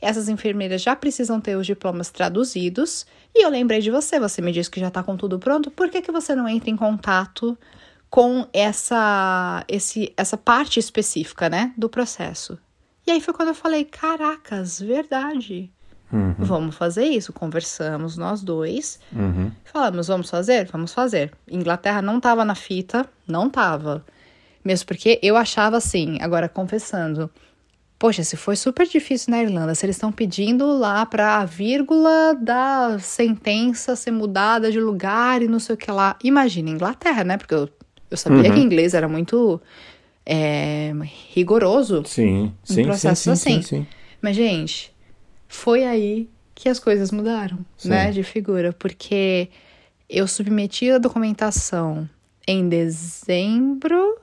essas 0.02 0.28
enfermeiras 0.28 0.82
já 0.82 0.96
precisam 0.96 1.40
ter 1.40 1.56
os 1.56 1.66
diplomas 1.66 2.10
traduzidos. 2.10 3.06
E 3.34 3.46
eu 3.46 3.50
lembrei 3.50 3.80
de 3.80 3.92
você, 3.92 4.20
você 4.20 4.42
me 4.42 4.52
disse 4.52 4.70
que 4.70 4.80
já 4.80 4.88
está 4.88 5.04
com 5.04 5.16
tudo 5.16 5.38
pronto, 5.38 5.70
por 5.70 5.90
que, 5.90 6.02
que 6.02 6.12
você 6.12 6.36
não 6.36 6.48
entra 6.48 6.70
em 6.70 6.76
contato 6.76 7.58
com 8.10 8.48
essa, 8.52 9.64
esse, 9.68 10.12
essa 10.18 10.36
parte 10.36 10.80
específica, 10.80 11.50
né, 11.50 11.72
do 11.78 11.88
processo? 11.88 12.58
E 13.06 13.12
aí 13.12 13.22
foi 13.22 13.34
quando 13.34 13.50
eu 13.50 13.56
falei, 13.56 13.86
caracas, 13.86 14.80
verdade. 14.80 15.72
Uhum. 16.12 16.36
Vamos 16.38 16.76
fazer 16.76 17.06
isso. 17.06 17.32
Conversamos 17.32 18.18
nós 18.18 18.42
dois. 18.42 19.00
Uhum. 19.14 19.52
Falamos, 19.64 20.08
vamos 20.08 20.30
fazer? 20.30 20.66
Vamos 20.66 20.94
fazer. 20.94 21.32
Inglaterra 21.50 22.02
não 22.02 22.20
tava 22.20 22.44
na 22.44 22.56
fita, 22.56 23.08
não 23.28 23.50
tava. 23.50 24.06
Mesmo 24.64 24.88
porque 24.88 25.20
eu 25.24 25.38
achava 25.38 25.78
assim, 25.78 26.18
agora 26.22 26.48
confessando, 26.48 27.30
poxa, 28.02 28.24
se 28.24 28.36
foi 28.36 28.56
super 28.56 28.88
difícil 28.88 29.30
na 29.30 29.44
Irlanda, 29.44 29.76
se 29.76 29.86
eles 29.86 29.96
estão 29.96 30.12
pedindo 30.12 30.66
lá 30.76 31.06
para 31.06 31.38
a 31.38 31.46
vírgula 31.46 32.34
da 32.34 32.98
sentença 32.98 33.96
ser 33.96 34.10
mudada 34.10 34.72
de 34.72 34.80
lugar 34.80 35.44
e 35.44 35.48
não 35.48 35.60
sei 35.60 35.76
o 35.76 35.78
que 35.78 35.92
lá. 35.92 36.18
Imagina, 36.24 36.72
Inglaterra, 36.72 37.24
né? 37.24 37.38
Porque 37.38 37.54
eu, 37.54 37.70
eu 38.10 38.18
sabia 38.18 38.50
Uhum. 38.50 38.56
que 38.56 38.60
inglês 38.60 38.96
era 38.96 39.08
muito 39.08 39.62
é, 40.26 40.92
rigoroso. 41.32 42.02
Sim, 42.08 42.52
sim, 42.64 42.74
sim, 42.74 42.84
processo 42.86 43.22
sim, 43.22 43.32
assim. 43.34 43.62
sim, 43.62 43.78
sim. 43.82 43.88
Mas, 44.20 44.36
gente, 44.36 44.92
foi 45.48 45.84
aí 45.86 46.28
que 46.56 46.70
as 46.70 46.80
coisas 46.80 47.12
mudaram, 47.12 47.60
Sim. 47.78 47.90
né? 47.90 48.10
De 48.10 48.24
figura, 48.24 48.74
porque 48.74 49.48
eu 50.10 50.28
submeti 50.28 50.90
a 50.90 50.98
documentação 50.98 52.10
em 52.48 52.68
dezembro. 52.68 54.18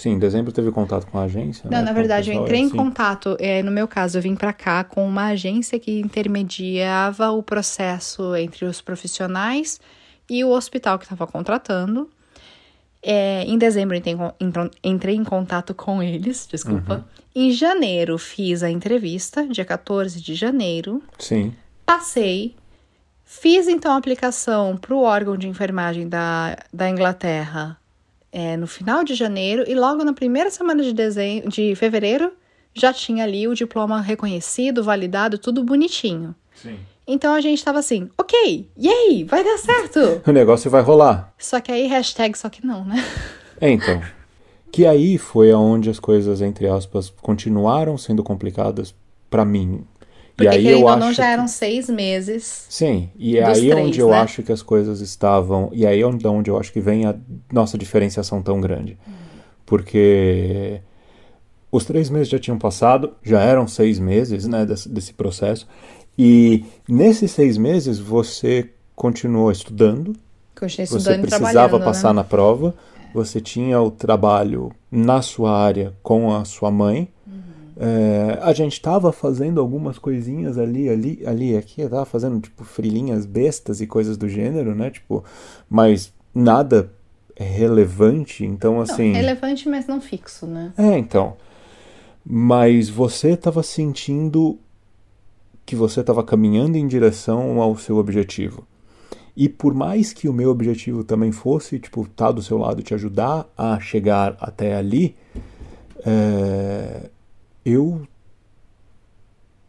Sim, 0.00 0.12
em 0.12 0.18
dezembro 0.18 0.50
teve 0.50 0.72
contato 0.72 1.06
com 1.08 1.18
a 1.18 1.24
agência. 1.24 1.68
Não, 1.70 1.80
né, 1.80 1.84
na 1.84 1.92
verdade, 1.92 2.30
eu 2.30 2.32
pessoal, 2.32 2.46
entrei 2.46 2.60
em 2.60 2.66
assim. 2.68 2.76
contato. 2.76 3.36
é, 3.38 3.62
no 3.62 3.70
meu 3.70 3.86
caso, 3.86 4.16
eu 4.16 4.22
vim 4.22 4.34
pra 4.34 4.50
cá 4.50 4.82
com 4.82 5.06
uma 5.06 5.26
agência 5.26 5.78
que 5.78 6.00
intermediava 6.00 7.30
o 7.32 7.42
processo 7.42 8.34
entre 8.34 8.64
os 8.64 8.80
profissionais 8.80 9.78
e 10.26 10.42
o 10.42 10.48
hospital 10.48 10.98
que 10.98 11.04
estava 11.04 11.26
contratando. 11.26 12.08
É, 13.02 13.44
em 13.44 13.58
dezembro, 13.58 13.94
entrei, 13.94 14.14
em 14.40 14.70
entrei 14.82 15.16
em 15.16 15.24
contato 15.24 15.74
com 15.74 16.02
eles, 16.02 16.48
desculpa. 16.50 17.06
Em 17.34 17.50
janeiro, 17.50 18.16
fiz 18.16 18.62
a 18.62 18.70
entrevista, 18.70 19.46
dia 19.46 19.66
14 19.66 20.18
de 20.18 20.34
janeiro. 20.34 21.02
Sim, 21.18 21.54
Passei, 21.84 22.56
fiz 23.22 23.68
então 23.68 23.92
a 23.92 23.96
aplicação 23.96 24.78
para 24.78 24.94
o 24.94 25.02
órgão 25.02 25.36
de 25.36 25.46
enfermagem 25.46 26.08
da, 26.08 26.56
da 26.72 26.88
Inglaterra 26.88 27.79
é, 28.32 28.56
no 28.56 28.66
final 28.66 29.02
de 29.04 29.14
janeiro 29.14 29.64
e 29.66 29.74
logo 29.74 30.04
na 30.04 30.12
primeira 30.12 30.50
semana 30.50 30.82
de, 30.82 30.92
dezembro, 30.92 31.48
de 31.50 31.74
fevereiro 31.74 32.32
já 32.74 32.92
tinha 32.92 33.24
ali 33.24 33.48
o 33.48 33.54
diploma 33.54 34.00
reconhecido, 34.00 34.84
validado, 34.84 35.38
tudo 35.38 35.64
bonitinho. 35.64 36.34
sim. 36.54 36.78
Então 37.06 37.34
a 37.34 37.40
gente 37.40 37.58
estava 37.58 37.80
assim, 37.80 38.08
ok, 38.16 38.68
yay, 38.78 39.24
vai 39.24 39.42
dar 39.42 39.58
certo. 39.58 40.22
O 40.28 40.30
negócio 40.30 40.70
vai 40.70 40.80
rolar. 40.80 41.34
só 41.36 41.60
que 41.60 41.72
aí 41.72 41.88
hashtag 41.88 42.38
só 42.38 42.48
que 42.48 42.64
não, 42.64 42.84
né? 42.84 43.04
É, 43.60 43.68
então. 43.68 44.00
Que 44.70 44.86
aí 44.86 45.18
foi 45.18 45.50
aonde 45.50 45.90
as 45.90 45.98
coisas, 45.98 46.40
entre 46.40 46.68
aspas, 46.68 47.10
continuaram 47.20 47.98
sendo 47.98 48.22
complicadas 48.22 48.94
pra 49.28 49.44
mim. 49.44 49.84
Porque 50.44 50.56
e 50.56 50.68
aí 50.68 50.80
eu 50.80 50.88
acho. 50.88 50.98
não 51.00 51.12
já 51.12 51.24
que- 51.24 51.30
eram 51.30 51.48
seis 51.48 51.88
meses. 51.88 52.66
Sim, 52.68 53.10
e 53.16 53.38
é 53.38 53.44
aí 53.44 53.68
três, 53.70 53.86
onde 53.86 54.00
eu 54.00 54.08
né? 54.10 54.18
acho 54.20 54.42
que 54.42 54.52
as 54.52 54.62
coisas 54.62 55.00
estavam. 55.00 55.70
E 55.72 55.86
aí 55.86 56.02
onde, 56.04 56.26
onde 56.26 56.50
eu 56.50 56.58
acho 56.58 56.72
que 56.72 56.80
vem 56.80 57.06
a 57.06 57.14
nossa 57.52 57.76
diferenciação 57.78 58.42
tão 58.42 58.60
grande. 58.60 58.98
Porque 59.66 60.80
os 61.70 61.84
três 61.84 62.10
meses 62.10 62.28
já 62.28 62.38
tinham 62.38 62.58
passado, 62.58 63.12
já 63.22 63.40
eram 63.42 63.68
seis 63.68 63.98
meses 63.98 64.46
né, 64.46 64.66
desse, 64.66 64.88
desse 64.88 65.12
processo. 65.12 65.66
E 66.18 66.64
nesses 66.88 67.30
seis 67.30 67.56
meses 67.56 67.98
você 67.98 68.70
continuou 68.96 69.50
estudando, 69.50 70.14
Continuei 70.58 70.86
você 70.86 70.96
estudando 70.98 71.24
e 71.24 71.28
precisava 71.28 71.80
passar 71.80 72.08
né? 72.08 72.14
na 72.14 72.24
prova, 72.24 72.74
você 73.14 73.40
tinha 73.40 73.80
o 73.80 73.90
trabalho 73.90 74.72
na 74.90 75.22
sua 75.22 75.56
área 75.58 75.94
com 76.02 76.34
a 76.34 76.44
sua 76.44 76.70
mãe. 76.70 77.08
É, 77.82 78.38
a 78.42 78.52
gente 78.52 78.74
estava 78.74 79.10
fazendo 79.10 79.58
algumas 79.58 79.98
coisinhas 79.98 80.58
ali, 80.58 80.86
ali, 80.86 81.22
ali, 81.26 81.56
aqui, 81.56 81.82
tava 81.88 82.04
fazendo 82.04 82.38
tipo 82.38 82.62
frilinhas 82.62 83.24
bestas 83.24 83.80
e 83.80 83.86
coisas 83.86 84.18
do 84.18 84.28
gênero, 84.28 84.74
né? 84.74 84.90
Tipo, 84.90 85.24
mas 85.68 86.12
nada 86.34 86.92
relevante. 87.34 88.44
Então, 88.44 88.74
Não, 88.74 88.80
assim. 88.82 89.12
relevante, 89.12 89.66
mas 89.66 89.86
não 89.86 89.98
fixo, 89.98 90.46
né? 90.46 90.74
É, 90.76 90.98
então. 90.98 91.38
Mas 92.22 92.90
você 92.90 93.30
estava 93.30 93.62
sentindo 93.62 94.58
que 95.64 95.74
você 95.74 96.00
estava 96.00 96.22
caminhando 96.22 96.76
em 96.76 96.86
direção 96.86 97.62
ao 97.62 97.78
seu 97.78 97.96
objetivo. 97.96 98.66
E 99.34 99.48
por 99.48 99.72
mais 99.72 100.12
que 100.12 100.28
o 100.28 100.34
meu 100.34 100.50
objetivo 100.50 101.02
também 101.02 101.32
fosse, 101.32 101.78
tipo, 101.78 102.02
estar 102.02 102.30
do 102.32 102.42
seu 102.42 102.58
lado 102.58 102.80
e 102.80 102.82
te 102.82 102.92
ajudar 102.92 103.48
a 103.56 103.80
chegar 103.80 104.36
até 104.38 104.74
ali, 104.76 105.16
é, 106.04 107.08
eu 107.64 108.06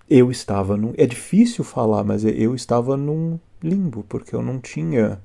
eu 0.09 0.29
estava 0.29 0.75
num. 0.75 0.93
É 0.97 1.05
difícil 1.05 1.63
falar, 1.63 2.03
mas 2.03 2.25
eu 2.25 2.53
estava 2.53 2.97
num 2.97 3.39
limbo, 3.63 4.03
porque 4.09 4.35
eu 4.35 4.41
não 4.41 4.59
tinha 4.59 5.21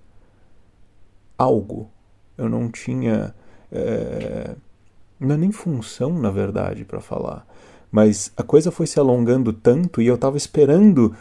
algo. 1.36 1.90
Eu 2.38 2.48
não 2.48 2.70
tinha. 2.70 3.34
é, 3.72 4.54
não 5.18 5.34
é 5.34 5.38
nem 5.38 5.50
função, 5.50 6.12
na 6.16 6.30
verdade, 6.30 6.84
para 6.84 7.00
falar. 7.00 7.44
Mas 7.90 8.32
a 8.36 8.44
coisa 8.44 8.70
foi 8.70 8.86
se 8.86 9.00
alongando 9.00 9.52
tanto 9.52 10.00
e 10.00 10.06
eu 10.06 10.16
tava 10.16 10.36
esperando. 10.36 11.16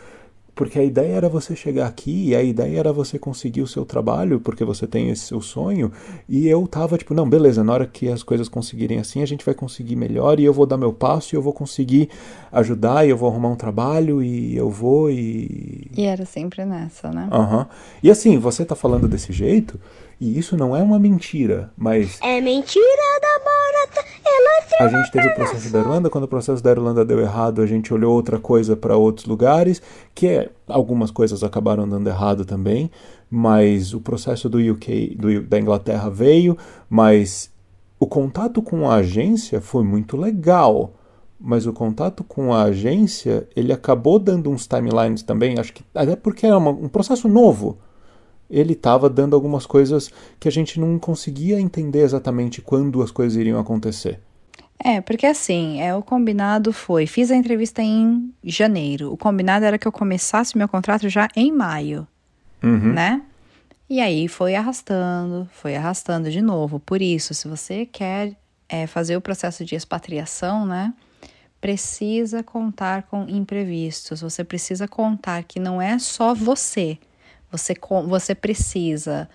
Porque 0.56 0.80
a 0.80 0.84
ideia 0.84 1.16
era 1.16 1.28
você 1.28 1.54
chegar 1.54 1.86
aqui, 1.86 2.30
e 2.30 2.36
a 2.36 2.42
ideia 2.42 2.80
era 2.80 2.94
você 2.94 3.20
conseguir 3.20 3.62
o 3.62 3.68
seu 3.68 3.86
trabalho, 3.86 4.40
porque 4.40 4.64
você 4.64 4.88
tem 4.88 5.10
esse 5.10 5.26
seu 5.26 5.42
sonho. 5.42 5.92
E 6.30 6.48
eu 6.48 6.66
tava 6.66 6.98
tipo, 6.98 7.14
não, 7.14 7.30
beleza, 7.30 7.62
na 7.62 7.74
hora 7.74 7.86
que 7.86 8.08
as 8.08 8.24
coisas 8.24 8.48
conseguirem 8.48 8.98
assim, 9.00 9.22
a 9.22 9.26
gente 9.26 9.44
vai 9.44 9.54
conseguir 9.54 9.98
melhor, 9.98 10.40
e 10.40 10.46
eu 10.46 10.54
vou 10.54 10.66
dar 10.66 10.78
meu 10.78 10.94
passo, 10.94 11.36
e 11.36 11.38
eu 11.38 11.42
vou 11.42 11.52
conseguir 11.52 12.10
ajudar, 12.54 13.06
e 13.06 13.10
eu 13.10 13.18
vou 13.18 13.30
arrumar 13.30 13.50
um 13.50 13.56
trabalho, 13.56 14.24
e 14.24 14.56
eu 14.56 14.70
vou, 14.70 15.12
e. 15.12 15.92
E 15.96 16.04
era 16.04 16.26
sempre 16.26 16.64
nessa, 16.64 17.12
né? 17.12 17.28
Aham. 17.32 17.68
E 18.02 18.10
assim, 18.10 18.38
você 18.38 18.64
tá 18.64 18.76
falando 18.76 19.10
desse 19.10 19.34
jeito, 19.34 19.78
e 20.20 20.38
isso 20.38 20.56
não 20.58 20.76
é 20.76 20.82
uma 20.82 20.98
mentira, 21.00 21.72
mas 21.78 22.20
É 22.22 22.40
mentira 22.42 22.86
da 23.22 23.40
barata, 23.40 24.08
ela 24.26 24.68
se 24.68 24.76
a 24.84 24.88
gente 24.88 25.12
teve 25.12 25.28
o 25.28 25.36
processo 25.36 25.72
da 25.72 25.80
Irlanda, 25.80 26.10
quando 26.10 26.24
o 26.24 26.28
processo 26.28 26.64
da 26.64 26.72
Irlanda 26.72 27.04
deu 27.06 27.20
errado, 27.20 27.62
a 27.62 27.66
gente 27.68 27.94
olhou 27.94 28.14
outra 28.14 28.40
coisa 28.40 28.76
para 28.76 28.96
outros 28.98 29.26
lugares, 29.26 29.82
que 30.14 30.28
é, 30.28 30.50
algumas 30.68 31.12
coisas 31.12 31.44
acabaram 31.44 31.88
dando 31.88 32.08
errado 32.08 32.46
também, 32.46 32.90
mas 33.30 33.94
o 33.94 34.00
processo 34.02 34.48
do 34.50 34.58
UK, 34.60 35.16
do, 35.20 35.42
da 35.42 35.60
Inglaterra 35.60 36.10
veio, 36.10 36.58
mas 36.90 37.52
o 38.00 38.06
contato 38.08 38.62
com 38.62 38.90
a 38.90 38.96
agência 38.96 39.60
foi 39.62 39.84
muito 39.84 40.16
legal. 40.18 40.94
Mas 41.38 41.68
o 41.68 41.74
contato 41.74 42.24
com 42.24 42.54
a 42.54 42.64
agência, 42.64 43.46
ele 43.56 43.74
acabou 43.74 44.18
dando 44.18 44.50
uns 44.50 44.66
timelines 44.66 45.22
também, 45.22 45.60
acho 45.60 45.74
que 45.74 45.84
até 45.94 46.16
porque 46.16 46.46
era 46.46 46.58
uma- 46.58 46.72
um 46.72 46.88
processo 46.88 47.28
novo 47.28 47.78
ele 48.50 48.74
estava 48.74 49.10
dando 49.10 49.36
algumas 49.36 49.66
coisas 49.66 50.10
que 50.40 50.48
a 50.48 50.52
gente 50.52 50.80
não 50.80 50.98
conseguia 51.00 51.60
entender 51.60 52.00
exatamente 52.02 52.62
quando 52.62 53.02
as 53.02 53.12
coisas 53.12 53.38
iriam 53.38 53.60
acontecer. 53.60 54.20
É, 54.84 55.00
porque 55.02 55.26
assim, 55.26 55.82
é, 55.82 55.96
o 55.96 56.04
combinado 56.04 56.74
foi, 56.74 57.08
fiz 57.08 57.32
a 57.32 57.36
entrevista 57.36 57.82
em 57.82 58.34
janeiro. 58.44 59.12
O 59.12 59.18
combinado 59.18 59.66
era 59.66 59.78
que 59.78 59.88
eu 59.88 59.92
começasse 59.92 60.58
meu 60.58 60.68
contrato 60.68 61.08
já 61.10 61.28
em 61.36 61.52
maio, 61.52 62.08
Uhum. 62.64 62.94
né? 62.94 63.22
E 63.90 64.02
aí 64.02 64.28
foi 64.28 64.56
arrastando, 64.56 65.48
foi 65.54 65.76
arrastando 65.76 66.32
de 66.32 66.42
novo. 66.42 66.80
Por 66.80 67.02
isso, 67.02 67.34
se 67.36 67.48
você 67.48 67.86
quer 67.86 68.36
é, 68.68 68.88
fazer 68.88 69.16
o 69.16 69.22
processo 69.22 69.64
de 69.64 69.76
expatriação, 69.76 70.66
né? 70.66 70.92
Precisa 71.62 72.44
contar 72.44 73.04
com 73.04 73.28
imprevistos. 73.30 74.22
Você 74.22 74.44
precisa 74.44 74.88
contar 74.88 75.44
que 75.44 75.60
não 75.60 75.82
é 75.82 75.98
só 76.00 76.34
você. 76.34 76.98
Você, 77.58 77.76
você 78.08 78.36
precisa 78.36 79.30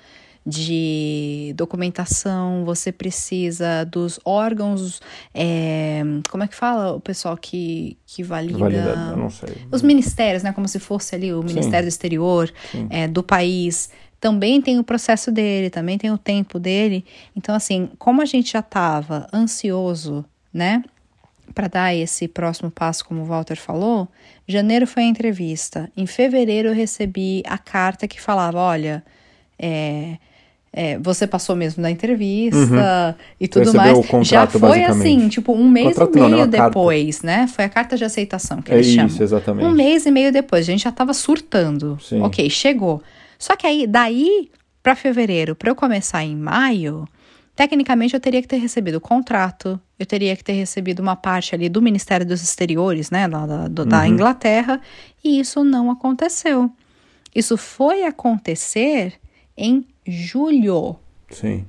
de 0.45 1.53
documentação, 1.57 2.65
você 2.65 2.91
precisa 2.91 3.85
dos 3.85 4.19
órgãos. 4.25 5.01
é, 5.35 6.03
como 6.31 6.43
é 6.43 6.49
que 6.49 6.55
fala 6.55 6.95
o 6.95 7.01
pessoal 7.01 7.37
que, 7.37 7.97
que 8.07 8.23
valida? 8.23 8.59
Valida, 8.59 9.17
não 9.17 9.31
sei. 9.31 9.57
Os 9.71 9.83
ministérios, 9.83 10.43
né? 10.43 10.53
Como 10.53 10.67
se 10.67 10.79
fosse 10.79 11.15
ali 11.15 11.33
o 11.33 11.43
Ministério 11.43 11.87
do 11.87 11.89
Exterior 11.89 12.53
é, 12.89 13.07
do 13.07 13.23
país. 13.23 13.91
Também 14.19 14.61
tem 14.61 14.79
o 14.79 14.85
processo 14.85 15.33
dele, 15.33 15.71
também 15.71 15.97
tem 15.97 16.11
o 16.11 16.19
tempo 16.19 16.59
dele. 16.59 17.05
Então, 17.35 17.55
assim, 17.55 17.89
como 17.99 18.21
a 18.21 18.27
gente 18.27 18.53
já 18.53 18.59
estava 18.61 19.27
ansioso, 19.33 20.25
né? 20.53 20.83
Para 21.55 21.67
dar 21.69 21.95
esse 21.95 22.29
próximo 22.29 22.71
passo, 22.71 23.05
como 23.05 23.23
o 23.23 23.25
Walter 23.25 23.57
falou, 23.57 24.07
janeiro 24.47 24.87
foi 24.87 25.03
a 25.03 25.07
entrevista. 25.07 25.91
Em 25.97 26.07
fevereiro 26.07 26.69
eu 26.69 26.75
recebi 26.75 27.43
a 27.47 27.59
carta 27.59 28.07
que 28.07 28.21
falava: 28.21 28.59
olha, 28.59 29.03
é, 29.59 30.17
é, 30.73 30.99
você 30.99 31.27
passou 31.27 31.57
mesmo 31.57 31.83
na 31.83 31.91
entrevista 31.91 33.17
e 33.41 33.49
tudo 33.49 33.75
mais. 33.75 33.99
o 33.99 34.03
contrato, 34.05 34.53
Já 34.53 34.59
foi 34.69 34.85
assim, 34.85 35.29
tipo, 35.29 35.53
um 35.53 35.69
mês 35.69 35.89
Contrato 35.89 36.17
e 36.17 36.21
não, 36.21 36.29
né? 36.29 36.37
meio 36.37 36.49
carta. 36.51 36.67
depois, 36.69 37.23
né? 37.23 37.47
Foi 37.49 37.65
a 37.65 37.69
carta 37.69 37.97
de 37.97 38.05
aceitação 38.05 38.63
que 38.63 38.71
É 38.71 38.77
eles 38.77 38.87
isso, 38.87 38.97
chamam. 38.97 39.17
exatamente. 39.23 39.67
Um 39.67 39.73
mês 39.73 40.07
e 40.07 40.11
meio 40.13 40.31
depois, 40.33 40.69
a 40.69 40.71
gente 40.71 40.85
já 40.85 40.93
tava 40.93 41.13
surtando. 41.13 41.99
Sim. 42.01 42.21
Ok, 42.23 42.49
chegou. 42.49 43.03
Só 43.39 43.57
que 43.57 43.67
aí, 43.67 43.87
daí 43.87 44.49
pra 44.83 44.95
fevereiro, 44.95 45.55
pra 45.57 45.71
eu 45.71 45.75
começar 45.75 46.23
em 46.25 46.37
maio, 46.37 47.07
tecnicamente 47.61 48.15
eu 48.15 48.21
teria 48.21 48.41
que 48.41 48.49
ter 48.49 48.57
recebido 48.57 48.95
o 48.95 49.01
contrato, 49.03 49.79
eu 49.99 50.07
teria 50.07 50.35
que 50.35 50.43
ter 50.43 50.55
recebido 50.55 51.01
uma 51.01 51.15
parte 51.15 51.55
ali 51.55 51.69
do 51.69 51.83
Ministério 51.83 52.25
dos 52.25 52.43
Exteriores, 52.43 53.11
né, 53.11 53.29
da, 53.29 53.69
do- 53.69 53.83
Uhum. 53.83 53.89
da 53.89 54.09
Inglaterra, 54.09 54.81
e 55.23 55.39
isso 55.39 55.63
não 55.63 55.91
aconteceu. 55.91 56.71
Isso 57.35 57.59
foi 57.59 58.05
acontecer 58.05 59.13
em 59.55 59.85
julho. 60.07 60.97
Sim. 61.29 61.67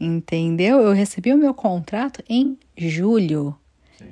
Entendeu? 0.00 0.80
Eu 0.80 0.92
recebi 0.92 1.32
o 1.32 1.38
meu 1.38 1.54
contrato 1.54 2.24
em 2.28 2.58
julho. 2.76 3.54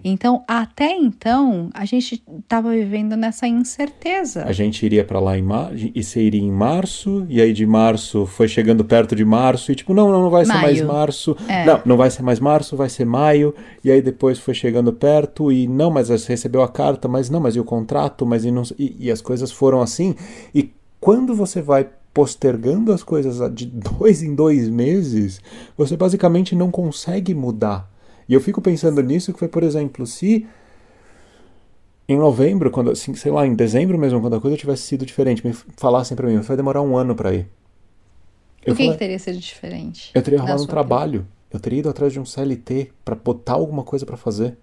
Então, 0.03 0.45
até 0.47 0.93
então, 0.93 1.71
a 1.75 1.85
gente 1.85 2.23
estava 2.41 2.71
vivendo 2.71 3.17
nessa 3.17 3.47
incerteza. 3.47 4.45
A 4.45 4.53
gente 4.53 4.85
iria 4.85 5.05
pra 5.05 5.21
lá 5.21 5.37
em 5.37 5.43
março, 5.43 5.91
e 5.95 6.03
você 6.03 6.21
iria 6.21 6.41
em 6.41 6.51
março, 6.51 7.27
e 7.29 7.41
aí 7.41 7.53
de 7.53 7.67
março 7.67 8.27
foi 8.27 8.49
chegando 8.49 8.85
perto 8.85 9.15
de 9.15 9.25
março, 9.25 9.73
e 9.73 9.75
tipo, 9.75 9.93
não, 9.93 10.11
não, 10.11 10.23
não 10.23 10.31
vai 10.31 10.45
ser 10.45 10.55
mais 10.55 10.81
março. 10.81 11.37
É. 11.49 11.65
Não, 11.65 11.81
não 11.85 11.97
vai 11.97 12.11
ser 12.11 12.23
mais 12.23 12.41
março, 12.41 12.77
vai 12.77 12.89
ser 12.89 13.05
maio, 13.05 13.55
e 13.83 13.91
aí 13.91 14.01
depois 14.01 14.39
foi 14.39 14.55
chegando 14.55 14.93
perto, 14.93 15.51
e 15.53 15.67
não, 15.67 15.91
mas 15.91 16.09
você 16.09 16.33
recebeu 16.33 16.63
a 16.63 16.69
carta, 16.69 17.09
mas 17.09 17.29
não, 17.29 17.41
mas 17.41 17.57
e 17.57 17.61
o 17.61 17.65
contrato, 17.65 18.25
mas 18.25 18.45
e, 18.45 18.51
não, 18.51 18.63
e, 18.79 18.97
e 18.99 19.11
as 19.11 19.21
coisas 19.21 19.51
foram 19.51 19.81
assim. 19.81 20.15
E 20.55 20.71
quando 21.01 21.35
você 21.35 21.61
vai 21.61 21.89
postergando 22.13 22.93
as 22.93 23.03
coisas 23.03 23.39
de 23.55 23.67
dois 23.99 24.23
em 24.23 24.35
dois 24.35 24.69
meses, 24.69 25.41
você 25.77 25.97
basicamente 25.97 26.55
não 26.55 26.71
consegue 26.71 27.35
mudar. 27.35 27.89
E 28.29 28.35
eu 28.35 28.41
fico 28.41 28.61
pensando 28.61 29.03
nisso, 29.03 29.33
que 29.33 29.39
foi, 29.39 29.49
por 29.49 29.63
exemplo, 29.63 30.07
se 30.07 30.47
em 32.09 32.17
novembro, 32.17 32.71
quando, 32.71 32.91
assim, 32.91 33.15
sei 33.15 33.31
lá, 33.31 33.47
em 33.47 33.55
dezembro 33.55 33.99
mesmo, 33.99 34.21
quando 34.21 34.37
a 34.37 34.41
coisa 34.41 34.57
tivesse 34.57 34.83
sido 34.83 35.05
diferente, 35.05 35.47
me 35.47 35.53
falassem 35.77 36.17
pra 36.17 36.27
mim, 36.27 36.39
vai 36.41 36.57
demorar 36.57 36.81
um 36.83 36.97
ano 36.97 37.15
pra 37.15 37.35
ir. 37.35 37.47
o 38.63 38.65
que, 38.65 38.75
falei, 38.75 38.93
que 38.93 38.99
teria 38.99 39.19
sido 39.19 39.39
diferente? 39.39 40.11
eu 40.15 40.23
teria 40.23 40.39
arrumado 40.39 40.63
um 40.63 40.67
trabalho. 40.67 41.27
Eu 41.51 41.59
teria 41.61 41.79
ido 41.79 41.89
atrás 41.89 42.13
de 42.13 42.21
um 42.21 42.25
CLT 42.27 42.91
pra 43.05 43.15
botar 43.15 43.55
alguma 43.55 43.83
coisa 43.83 44.05
pra 44.05 44.17
fazer. 44.17 44.57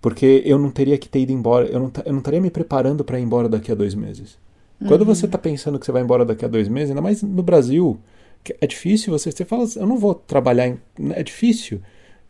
Porque 0.00 0.42
eu 0.44 0.58
não 0.58 0.70
teria 0.70 0.96
que 0.98 1.08
ter 1.08 1.20
ido 1.20 1.32
embora. 1.32 1.66
Eu 1.66 1.80
não, 1.80 1.92
eu 2.04 2.12
não 2.12 2.18
estaria 2.20 2.40
me 2.40 2.50
preparando 2.50 3.04
pra 3.04 3.18
ir 3.18 3.22
embora 3.22 3.48
daqui 3.48 3.72
a 3.72 3.74
dois 3.74 3.94
meses. 3.94 4.38
Quando 4.86 5.00
Uhum. 5.00 5.06
você 5.06 5.26
tá 5.26 5.38
pensando 5.38 5.78
que 5.78 5.86
você 5.86 5.90
vai 5.90 6.02
embora 6.02 6.24
daqui 6.24 6.44
a 6.44 6.48
dois 6.48 6.68
meses, 6.68 6.90
ainda 6.90 7.00
mais 7.02 7.22
no 7.22 7.42
Brasil, 7.42 7.98
que 8.44 8.54
é 8.60 8.66
difícil 8.66 9.12
você. 9.12 9.32
Você 9.32 9.44
fala, 9.44 9.64
eu 9.74 9.86
não 9.86 9.98
vou 9.98 10.14
trabalhar. 10.14 10.68
Em, 10.68 10.78
é 11.10 11.22
difícil. 11.22 11.80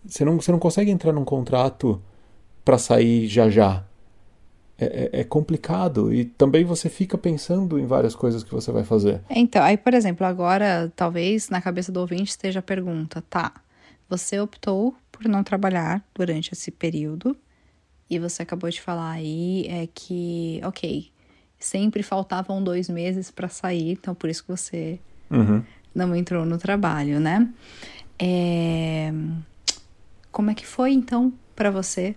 Você 0.06 0.24
não, 0.24 0.40
você 0.40 0.52
não 0.52 0.58
consegue 0.58 0.90
entrar 0.90 1.12
num 1.12 1.24
contrato 1.24 2.00
pra 2.64 2.78
sair 2.78 3.26
já 3.26 3.48
já. 3.50 3.84
É, 4.78 5.10
é- 5.14 5.20
é 5.20 5.24
complicado. 5.24 6.12
E 6.12 6.24
também 6.26 6.64
você 6.64 6.88
fica 6.90 7.16
pensando 7.16 7.78
em 7.78 7.86
várias 7.86 8.14
coisas 8.14 8.44
que 8.44 8.52
você 8.52 8.70
vai 8.70 8.84
fazer. 8.84 9.22
Então, 9.30 9.62
aí, 9.62 9.76
por 9.76 9.94
exemplo, 9.94 10.26
agora, 10.26 10.92
talvez 10.94 11.48
na 11.48 11.62
cabeça 11.62 11.90
do 11.90 12.00
ouvinte 12.00 12.30
esteja 12.30 12.58
a 12.58 12.62
pergunta: 12.62 13.22
tá, 13.30 13.52
você 14.08 14.38
optou 14.38 14.94
por 15.10 15.24
não 15.26 15.42
trabalhar 15.42 16.04
durante 16.14 16.52
esse 16.52 16.70
período 16.70 17.34
e 18.10 18.18
você 18.18 18.42
acabou 18.42 18.68
de 18.68 18.80
falar 18.80 19.12
aí 19.12 19.66
é 19.66 19.88
que, 19.92 20.60
ok, 20.62 21.10
sempre 21.58 22.02
faltavam 22.02 22.62
dois 22.62 22.88
meses 22.90 23.30
para 23.30 23.48
sair, 23.48 23.92
então 23.92 24.14
por 24.14 24.28
isso 24.28 24.42
que 24.44 24.50
você 24.50 25.00
Uhum. 25.30 25.62
não 25.94 26.14
entrou 26.14 26.44
no 26.44 26.58
trabalho, 26.58 27.18
né? 27.18 27.48
É, 28.18 29.10
Como 30.36 30.50
é 30.50 30.54
que 30.54 30.66
foi 30.66 30.92
então 30.92 31.32
para 31.54 31.70
você? 31.70 32.14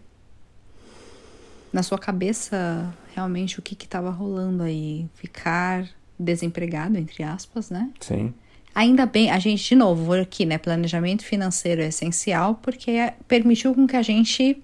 Na 1.71 1.81
sua 1.81 1.97
cabeça, 1.97 2.93
realmente 3.15 3.57
o 3.57 3.61
que 3.61 3.75
que 3.75 3.85
estava 3.85 4.09
rolando 4.09 4.61
aí? 4.61 5.07
Ficar 5.13 5.87
desempregado, 6.19 6.97
entre 6.97 7.23
aspas, 7.23 7.69
né? 7.69 7.89
Sim. 8.01 8.33
Ainda 8.75 9.05
bem, 9.05 9.31
a 9.31 9.39
gente, 9.39 9.69
de 9.69 9.73
novo, 9.73 10.03
vou 10.03 10.15
aqui, 10.15 10.45
né? 10.45 10.57
Planejamento 10.57 11.23
financeiro 11.23 11.81
é 11.81 11.87
essencial 11.87 12.55
porque 12.55 12.91
é- 12.91 13.15
permitiu 13.25 13.73
com 13.73 13.87
que 13.87 13.95
a 13.95 14.01
gente 14.01 14.61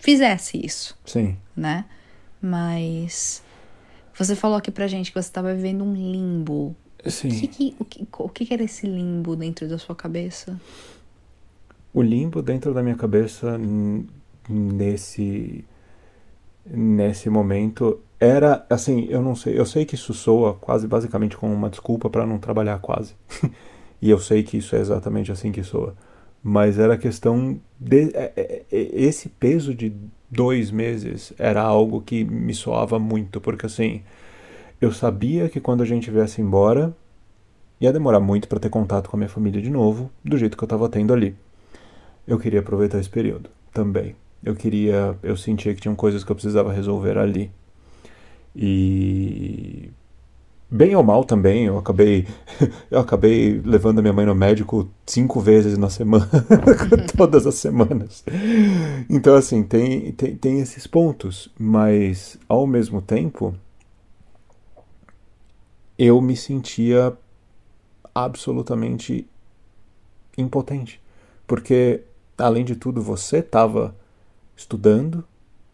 fizesse 0.00 0.58
isso, 0.64 0.96
Sim. 1.04 1.36
né? 1.54 1.84
Mas 2.40 3.42
você 4.18 4.34
falou 4.34 4.56
aqui 4.56 4.70
pra 4.70 4.86
gente 4.86 5.12
que 5.12 5.20
você 5.22 5.28
estava 5.28 5.54
vivendo 5.54 5.84
um 5.84 5.92
limbo. 5.92 6.74
O 7.00 7.02
que, 7.02 7.10
Sim. 7.10 7.28
que- 7.48 7.76
o, 7.78 7.84
que, 7.84 8.06
o 8.18 8.28
que 8.30 8.54
era 8.54 8.62
esse 8.62 8.86
limbo 8.86 9.36
dentro 9.36 9.68
da 9.68 9.76
sua 9.76 9.94
cabeça? 9.94 10.58
O 11.94 12.02
limbo 12.02 12.42
dentro 12.42 12.74
da 12.74 12.82
minha 12.82 12.96
cabeça 12.96 13.56
nesse 14.48 15.64
nesse 16.66 17.28
momento 17.28 18.00
era 18.18 18.64
assim, 18.70 19.06
eu 19.10 19.20
não 19.20 19.34
sei, 19.36 19.58
eu 19.58 19.66
sei 19.66 19.84
que 19.84 19.94
isso 19.94 20.14
soa 20.14 20.54
quase 20.54 20.86
basicamente 20.86 21.36
como 21.36 21.52
uma 21.52 21.68
desculpa 21.68 22.08
para 22.08 22.26
não 22.26 22.38
trabalhar 22.38 22.78
quase. 22.78 23.14
e 24.00 24.08
eu 24.10 24.18
sei 24.18 24.42
que 24.42 24.56
isso 24.56 24.74
é 24.74 24.80
exatamente 24.80 25.30
assim 25.30 25.52
que 25.52 25.62
soa. 25.62 25.94
Mas 26.42 26.78
era 26.78 26.96
questão 26.96 27.58
de 27.78 28.10
é- 28.14 28.32
é- 28.36 28.62
é- 28.72 28.88
esse 28.92 29.28
peso 29.28 29.74
de 29.74 29.92
dois 30.30 30.70
meses 30.70 31.32
era 31.38 31.62
algo 31.62 32.00
que 32.00 32.24
me 32.24 32.54
soava 32.54 32.98
muito, 32.98 33.40
porque 33.40 33.66
assim, 33.66 34.02
eu 34.80 34.92
sabia 34.92 35.48
que 35.48 35.60
quando 35.60 35.82
a 35.82 35.86
gente 35.86 36.10
viesse 36.10 36.40
embora 36.42 36.94
ia 37.80 37.92
demorar 37.92 38.20
muito 38.20 38.48
para 38.48 38.60
ter 38.60 38.70
contato 38.70 39.10
com 39.10 39.16
a 39.16 39.20
minha 39.20 39.28
família 39.28 39.62
de 39.62 39.70
novo, 39.70 40.10
do 40.24 40.38
jeito 40.38 40.56
que 40.56 40.64
eu 40.64 40.66
estava 40.66 40.88
tendo 40.88 41.12
ali 41.14 41.36
eu 42.26 42.38
queria 42.38 42.60
aproveitar 42.60 42.98
esse 42.98 43.10
período 43.10 43.50
também. 43.72 44.16
Eu 44.42 44.54
queria, 44.54 45.16
eu 45.22 45.36
sentia 45.36 45.74
que 45.74 45.80
tinham 45.80 45.94
coisas 45.94 46.22
que 46.22 46.30
eu 46.30 46.36
precisava 46.36 46.72
resolver 46.72 47.16
ali. 47.18 47.50
E 48.54 49.90
bem 50.70 50.94
ou 50.94 51.02
mal 51.02 51.24
também, 51.24 51.64
eu 51.64 51.78
acabei 51.78 52.26
eu 52.90 53.00
acabei 53.00 53.60
levando 53.64 53.98
a 53.98 54.02
minha 54.02 54.12
mãe 54.12 54.26
no 54.26 54.34
médico 54.34 54.88
cinco 55.06 55.40
vezes 55.40 55.78
na 55.78 55.90
semana, 55.90 56.28
todas 57.16 57.46
as 57.46 57.54
semanas. 57.56 58.24
Então 59.08 59.34
assim, 59.34 59.62
tem, 59.62 60.12
tem 60.12 60.36
tem 60.36 60.60
esses 60.60 60.86
pontos, 60.86 61.50
mas 61.58 62.38
ao 62.48 62.66
mesmo 62.66 63.02
tempo 63.02 63.54
eu 65.98 66.20
me 66.20 66.36
sentia 66.36 67.16
absolutamente 68.14 69.26
impotente. 70.36 71.00
Porque, 71.46 72.02
além 72.38 72.64
de 72.64 72.76
tudo, 72.76 73.00
você 73.00 73.38
estava 73.38 73.94
estudando, 74.56 75.24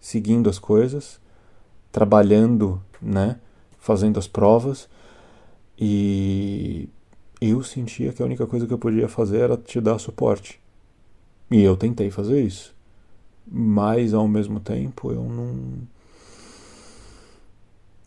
seguindo 0.01 0.49
as 0.49 0.59
coisas, 0.59 1.21
trabalhando, 1.93 2.81
né? 3.01 3.39
Fazendo 3.79 4.19
as 4.19 4.27
provas. 4.27 4.89
E 5.79 6.89
eu 7.41 7.63
sentia 7.63 8.13
que 8.13 8.23
a 8.23 8.27
única 8.27 8.47
coisa 8.47 8.67
que 8.67 8.73
eu 8.73 8.79
podia 8.79 9.09
fazer 9.09 9.39
era 9.39 9.57
te 9.57 9.81
dar 9.81 9.99
suporte. 9.99 10.61
E 11.51 11.63
eu 11.63 11.77
tentei 11.77 12.11
fazer 12.11 12.43
isso. 12.43 12.75
Mas, 13.51 14.15
ao 14.15 14.29
mesmo 14.29 14.61
tempo, 14.61 15.11
eu 15.11 15.25
não. 15.25 15.79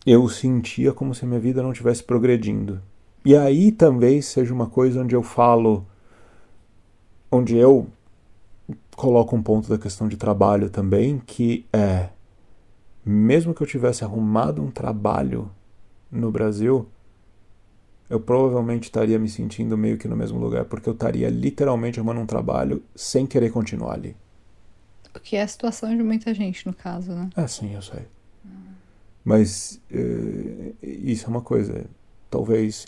Eu 0.06 0.28
sentia 0.28 0.92
como 0.92 1.14
se 1.14 1.24
a 1.24 1.28
minha 1.28 1.40
vida 1.40 1.62
não 1.62 1.72
estivesse 1.72 2.02
progredindo. 2.02 2.80
E 3.24 3.34
aí 3.34 3.72
talvez 3.72 4.26
seja 4.26 4.52
uma 4.52 4.66
coisa 4.66 5.00
onde 5.00 5.14
eu 5.14 5.22
falo 5.22 5.86
onde 7.30 7.56
eu 7.56 7.88
coloco 8.96 9.34
um 9.34 9.42
ponto 9.42 9.68
da 9.68 9.78
questão 9.78 10.08
de 10.08 10.16
trabalho 10.16 10.70
também, 10.70 11.18
que 11.26 11.66
é 11.72 12.08
mesmo 13.04 13.54
que 13.54 13.62
eu 13.62 13.66
tivesse 13.66 14.02
arrumado 14.04 14.62
um 14.62 14.70
trabalho 14.70 15.50
no 16.10 16.30
Brasil, 16.30 16.88
eu 18.08 18.20
provavelmente 18.20 18.84
estaria 18.84 19.18
me 19.18 19.28
sentindo 19.28 19.76
meio 19.76 19.98
que 19.98 20.08
no 20.08 20.16
mesmo 20.16 20.38
lugar, 20.38 20.64
porque 20.64 20.88
eu 20.88 20.92
estaria 20.94 21.28
literalmente 21.28 21.98
arrumando 21.98 22.20
um 22.20 22.26
trabalho 22.26 22.82
sem 22.94 23.26
querer 23.26 23.50
continuar 23.50 23.94
ali. 23.94 24.16
O 25.14 25.20
que 25.20 25.36
é 25.36 25.42
a 25.42 25.48
situação 25.48 25.94
de 25.96 26.02
muita 26.02 26.34
gente, 26.34 26.66
no 26.66 26.72
caso, 26.72 27.12
né? 27.12 27.30
É, 27.36 27.46
sim, 27.46 27.74
eu 27.74 27.82
sei. 27.82 28.02
Mas 29.24 29.80
eh, 29.90 30.72
isso 30.82 31.26
é 31.26 31.28
uma 31.28 31.40
coisa. 31.40 31.86
Talvez, 32.30 32.86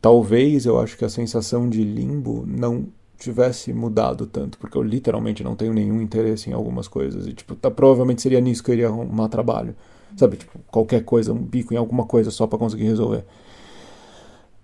talvez 0.00 0.66
eu 0.66 0.80
acho 0.80 0.96
que 0.96 1.04
a 1.04 1.08
sensação 1.08 1.68
de 1.68 1.84
limbo 1.84 2.44
não 2.46 2.88
tivesse 3.18 3.72
mudado 3.72 4.26
tanto, 4.26 4.58
porque 4.58 4.76
eu 4.76 4.82
literalmente 4.82 5.42
não 5.42 5.54
tenho 5.56 5.72
nenhum 5.72 6.00
interesse 6.00 6.50
em 6.50 6.52
algumas 6.52 6.86
coisas. 6.88 7.26
E, 7.26 7.32
tipo, 7.32 7.54
tá, 7.54 7.70
provavelmente 7.70 8.22
seria 8.22 8.40
nisso 8.40 8.62
que 8.62 8.70
eu 8.70 8.74
iria 8.74 8.88
arrumar 8.88 9.28
trabalho. 9.28 9.74
Sabe, 10.16 10.36
tipo, 10.36 10.58
qualquer 10.70 11.04
coisa, 11.04 11.32
um 11.32 11.42
bico 11.42 11.74
em 11.74 11.76
alguma 11.76 12.04
coisa 12.06 12.30
só 12.30 12.46
pra 12.46 12.58
conseguir 12.58 12.84
resolver. 12.84 13.24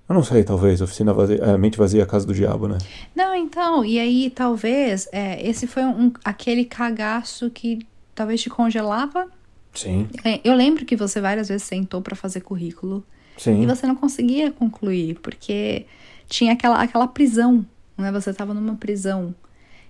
Eu 0.09 0.15
não 0.15 0.23
sei, 0.23 0.45
talvez, 0.45 0.81
oficina 0.81 1.13
vazia, 1.13 1.37
é, 1.37 1.57
mente 1.57 1.79
vazia, 1.79 2.03
a 2.03 2.07
casa 2.07 2.27
do 2.27 2.35
diabo, 2.35 2.69
né? 2.69 2.79
Não, 3.15 3.35
então, 3.35 3.85
e 3.85 3.99
aí 3.99 4.31
talvez 4.31 5.09
é, 5.13 5.47
esse 5.47 5.67
foi 5.67 5.85
um, 5.85 6.13
aquele 6.25 6.65
cagaço 6.65 7.49
que 7.51 7.79
talvez 8.15 8.41
te 8.43 8.51
congelava. 8.51 9.27
Sim, 9.75 10.07
É, 10.25 10.39
Eu 10.45 10.55
lembro 10.55 10.85
que 10.85 10.95
você 10.95 11.21
várias 11.21 11.49
vezes 11.49 11.63
sentou 11.63 12.03
pra 12.03 12.15
fazer 12.15 12.43
currículo 12.43 13.03
sim. 13.39 13.63
e 13.63 13.67
você 13.67 13.87
não 13.87 13.95
conseguia 13.95 14.51
concluir, 14.53 15.19
porque 15.23 15.87
tinha 16.29 16.53
aquela, 16.53 16.83
aquela 16.83 17.07
prisão, 17.07 17.65
né? 18.03 18.13
Você 18.13 18.31
estava 18.31 18.53
numa 18.53 18.77
prisão. 18.77 19.35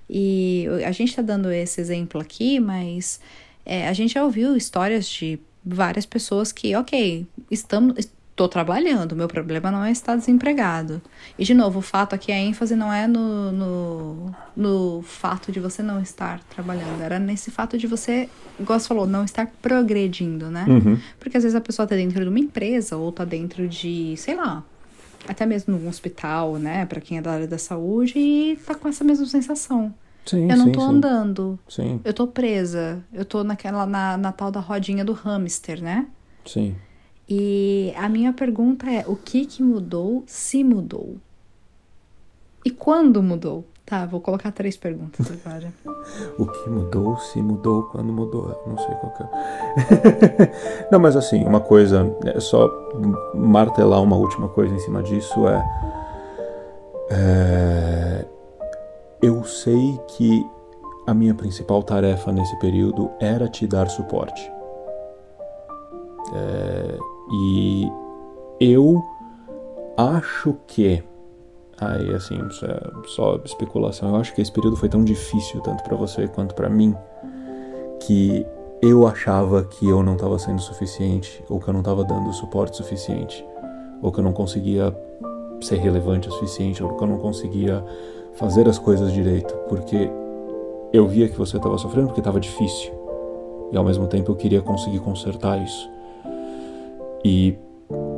E 0.08 0.66
a 0.86 0.92
gente 0.92 1.08
está 1.08 1.22
dando 1.22 1.50
esse 1.50 1.80
exemplo 1.80 2.20
aqui, 2.20 2.60
mas 2.60 3.20
é, 3.64 3.88
a 3.88 3.92
gente 3.92 4.14
já 4.14 4.24
ouviu 4.24 4.56
histórias 4.56 5.08
de 5.08 5.40
várias 5.64 6.04
pessoas 6.04 6.52
que, 6.52 6.74
ok, 6.76 7.26
estamos, 7.50 7.96
estou 8.32 8.48
trabalhando, 8.48 9.14
meu 9.14 9.28
problema 9.28 9.70
não 9.70 9.84
é 9.84 9.92
estar 9.92 10.16
desempregado. 10.16 11.00
E, 11.38 11.44
de 11.44 11.54
novo, 11.54 11.78
o 11.78 11.82
fato 11.82 12.14
aqui, 12.14 12.32
a 12.32 12.38
ênfase 12.38 12.74
não 12.74 12.92
é 12.92 13.06
no, 13.06 13.52
no, 13.52 14.34
no 14.56 15.02
fato 15.02 15.52
de 15.52 15.60
você 15.60 15.82
não 15.82 16.00
estar 16.00 16.40
trabalhando, 16.44 17.00
era 17.02 17.18
nesse 17.18 17.50
fato 17.50 17.78
de 17.78 17.86
você, 17.86 18.28
igual 18.58 18.80
você 18.80 18.88
falou, 18.88 19.06
não 19.06 19.24
estar 19.24 19.46
progredindo, 19.60 20.50
né? 20.50 20.64
Uhum. 20.68 20.98
Porque 21.20 21.36
às 21.36 21.42
vezes 21.42 21.54
a 21.54 21.60
pessoa 21.60 21.84
está 21.84 21.94
dentro 21.94 22.22
de 22.22 22.28
uma 22.28 22.40
empresa 22.40 22.96
ou 22.96 23.10
está 23.10 23.24
dentro 23.24 23.68
de, 23.68 24.14
sei 24.16 24.34
lá, 24.34 24.64
até 25.28 25.46
mesmo 25.46 25.76
num 25.78 25.88
hospital, 25.88 26.56
né, 26.58 26.86
para 26.86 27.00
quem 27.00 27.18
é 27.18 27.22
da 27.22 27.32
área 27.32 27.46
da 27.48 27.58
saúde 27.58 28.18
e 28.18 28.56
tá 28.66 28.74
com 28.74 28.88
essa 28.88 29.04
mesma 29.04 29.26
sensação. 29.26 29.94
Sim, 30.24 30.46
eu 30.48 30.56
não 30.56 30.66
sim, 30.66 30.72
tô 30.72 30.80
sim. 30.80 30.92
andando, 30.96 31.58
Sim, 31.68 32.04
eu 32.04 32.14
tô 32.14 32.26
presa, 32.26 33.04
eu 33.12 33.24
tô 33.24 33.44
naquela, 33.44 33.86
na, 33.86 34.16
na 34.16 34.32
tal 34.32 34.50
da 34.50 34.60
rodinha 34.60 35.04
do 35.04 35.12
hamster, 35.12 35.82
né? 35.82 36.08
sim. 36.44 36.82
E 37.28 37.92
a 37.96 38.08
minha 38.08 38.32
pergunta 38.32 38.88
é: 38.90 39.04
o 39.06 39.16
que 39.16 39.46
que 39.46 39.62
mudou, 39.62 40.22
se 40.26 40.62
mudou? 40.62 41.20
E 42.64 42.70
quando 42.70 43.22
mudou? 43.22 43.71
Tá, 43.92 44.06
vou 44.06 44.22
colocar 44.22 44.50
três 44.52 44.74
perguntas 44.74 45.26
agora. 45.44 45.70
O 46.38 46.46
que 46.46 46.70
mudou, 46.70 47.14
se 47.18 47.42
mudou, 47.42 47.82
quando 47.90 48.10
mudou, 48.10 48.58
não 48.66 48.78
sei 48.78 48.94
qual 48.94 49.12
que 49.12 49.22
é. 49.22 50.88
não, 50.90 50.98
mas 50.98 51.14
assim, 51.14 51.44
uma 51.44 51.60
coisa, 51.60 52.10
é 52.24 52.40
só 52.40 52.70
martelar 53.34 54.02
uma 54.02 54.16
última 54.16 54.48
coisa 54.48 54.74
em 54.74 54.78
cima 54.78 55.02
disso 55.02 55.46
é, 55.46 55.62
é. 57.10 58.24
Eu 59.20 59.44
sei 59.44 60.00
que 60.16 60.42
a 61.06 61.12
minha 61.12 61.34
principal 61.34 61.82
tarefa 61.82 62.32
nesse 62.32 62.58
período 62.60 63.10
era 63.20 63.46
te 63.46 63.66
dar 63.66 63.90
suporte. 63.90 64.50
É, 66.34 66.98
e 67.30 67.92
eu 68.58 69.04
acho 69.98 70.56
que 70.66 71.04
Aí, 71.84 72.14
assim, 72.14 72.38
é 72.38 73.08
só 73.08 73.40
especulação. 73.44 74.10
Eu 74.10 74.16
acho 74.16 74.32
que 74.34 74.40
esse 74.40 74.52
período 74.52 74.76
foi 74.76 74.88
tão 74.88 75.02
difícil, 75.02 75.60
tanto 75.62 75.82
para 75.82 75.96
você 75.96 76.28
quanto 76.28 76.54
para 76.54 76.68
mim, 76.68 76.94
que 78.00 78.46
eu 78.80 79.06
achava 79.06 79.64
que 79.64 79.88
eu 79.88 80.02
não 80.02 80.14
estava 80.14 80.38
sendo 80.38 80.60
suficiente, 80.60 81.42
ou 81.48 81.58
que 81.58 81.68
eu 81.68 81.72
não 81.72 81.80
estava 81.80 82.04
dando 82.04 82.32
suporte 82.32 82.76
suficiente, 82.76 83.44
ou 84.00 84.12
que 84.12 84.20
eu 84.20 84.24
não 84.24 84.32
conseguia 84.32 84.96
ser 85.60 85.76
relevante 85.76 86.28
o 86.28 86.32
suficiente, 86.32 86.82
ou 86.82 86.94
que 86.96 87.02
eu 87.02 87.08
não 87.08 87.18
conseguia 87.18 87.84
fazer 88.34 88.68
as 88.68 88.78
coisas 88.78 89.12
direito, 89.12 89.52
porque 89.68 90.08
eu 90.92 91.08
via 91.08 91.28
que 91.28 91.36
você 91.36 91.56
estava 91.56 91.76
sofrendo 91.78 92.08
porque 92.08 92.20
estava 92.20 92.38
difícil. 92.38 92.92
E 93.72 93.76
ao 93.76 93.84
mesmo 93.84 94.06
tempo 94.06 94.30
eu 94.30 94.36
queria 94.36 94.60
conseguir 94.60 95.00
consertar 95.00 95.60
isso. 95.62 95.90
E, 97.24 97.56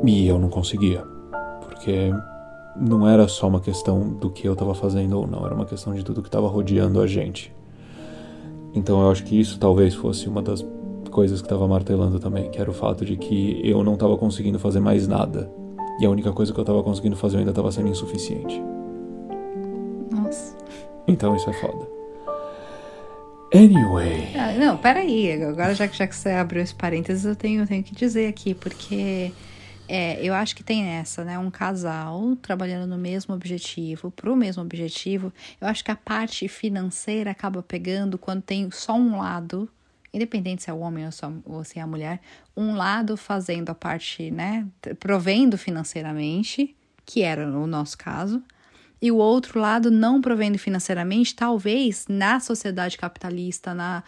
e 0.03 0.27
eu 0.27 0.37
não 0.37 0.49
conseguia, 0.49 1.01
porque 1.61 2.11
não 2.75 3.07
era 3.07 3.27
só 3.27 3.47
uma 3.47 3.59
questão 3.59 4.09
do 4.09 4.29
que 4.29 4.47
eu 4.47 4.53
estava 4.53 4.73
fazendo 4.75 5.17
ou 5.17 5.27
não, 5.27 5.45
era 5.45 5.55
uma 5.55 5.65
questão 5.65 5.93
de 5.93 6.03
tudo 6.03 6.21
que 6.21 6.27
estava 6.27 6.47
rodeando 6.47 7.01
a 7.01 7.07
gente. 7.07 7.53
Então 8.73 9.01
eu 9.01 9.09
acho 9.09 9.23
que 9.23 9.39
isso 9.39 9.57
talvez 9.57 9.95
fosse 9.95 10.27
uma 10.27 10.41
das 10.41 10.65
coisas 11.09 11.41
que 11.41 11.45
estava 11.45 11.67
martelando 11.67 12.19
também, 12.19 12.49
que 12.51 12.59
era 12.59 12.69
o 12.69 12.73
fato 12.73 13.05
de 13.05 13.15
que 13.15 13.61
eu 13.63 13.83
não 13.83 13.93
estava 13.93 14.17
conseguindo 14.17 14.59
fazer 14.59 14.81
mais 14.81 15.07
nada. 15.07 15.49
E 15.99 16.05
a 16.05 16.09
única 16.09 16.33
coisa 16.33 16.51
que 16.51 16.59
eu 16.59 16.63
estava 16.63 16.83
conseguindo 16.83 17.15
fazer 17.15 17.37
ainda 17.37 17.51
estava 17.51 17.71
sendo 17.71 17.87
insuficiente. 17.87 18.61
Nossa. 20.11 20.57
Então 21.07 21.33
isso 21.35 21.49
é 21.49 21.53
foda. 21.53 21.87
Anyway. 23.53 24.35
Ah, 24.35 24.51
não, 24.59 24.75
peraí. 24.75 25.41
Agora, 25.41 25.73
já 25.73 25.87
que, 25.87 25.95
já 25.95 26.05
que 26.05 26.15
você 26.15 26.31
abriu 26.31 26.61
esse 26.61 26.75
parênteses, 26.75 27.23
eu 27.23 27.35
tenho, 27.35 27.61
eu 27.61 27.67
tenho 27.67 27.81
que 27.81 27.95
dizer 27.95 28.27
aqui, 28.27 28.53
porque 28.53 29.31
é, 29.87 30.23
eu 30.23 30.33
acho 30.33 30.55
que 30.55 30.63
tem 30.63 30.83
essa, 30.85 31.23
né? 31.23 31.37
Um 31.37 31.51
casal 31.51 32.35
trabalhando 32.41 32.87
no 32.87 32.97
mesmo 32.97 33.33
objetivo, 33.35 34.11
pro 34.11 34.35
mesmo 34.35 34.61
objetivo. 34.63 35.31
Eu 35.61 35.67
acho 35.67 35.83
que 35.83 35.91
a 35.91 35.95
parte 35.95 36.47
financeira 36.47 37.31
acaba 37.31 37.61
pegando 37.61 38.17
quando 38.17 38.41
tem 38.41 38.69
só 38.71 38.93
um 38.95 39.17
lado, 39.17 39.69
independente 40.13 40.63
se 40.63 40.69
é 40.69 40.73
o 40.73 40.79
homem 40.79 41.05
ou, 41.05 41.11
só, 41.11 41.31
ou 41.45 41.63
se 41.63 41.77
é 41.77 41.81
a 41.81 41.87
mulher, 41.87 42.19
um 42.57 42.75
lado 42.75 43.15
fazendo 43.15 43.69
a 43.69 43.75
parte, 43.75 44.31
né? 44.31 44.65
Provendo 44.99 45.57
financeiramente, 45.57 46.75
que 47.05 47.21
era 47.21 47.47
o 47.47 47.67
nosso 47.67 47.97
caso, 47.97 48.41
e 49.01 49.11
o 49.11 49.17
outro 49.17 49.59
lado 49.59 49.91
não 49.91 50.19
provendo 50.21 50.57
financeiramente, 50.57 51.35
talvez 51.35 52.05
na 52.09 52.39
sociedade 52.39 52.97
capitalista, 52.97 53.73
na. 53.73 54.03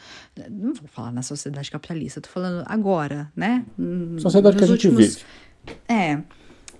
Não 0.49 0.73
vou 0.73 0.87
falar 0.87 1.11
na 1.11 1.21
sociedade 1.21 1.69
capitalista, 1.69 2.19
tô 2.21 2.29
falando 2.29 2.63
agora, 2.67 3.31
né? 3.35 3.63
Sociedade 4.17 4.57
que 4.57 4.63
a 4.63 4.67
Nos 4.67 4.75
gente 4.75 4.87
últimos- 4.87 5.15
vive. 5.17 5.25
É, 5.87 6.21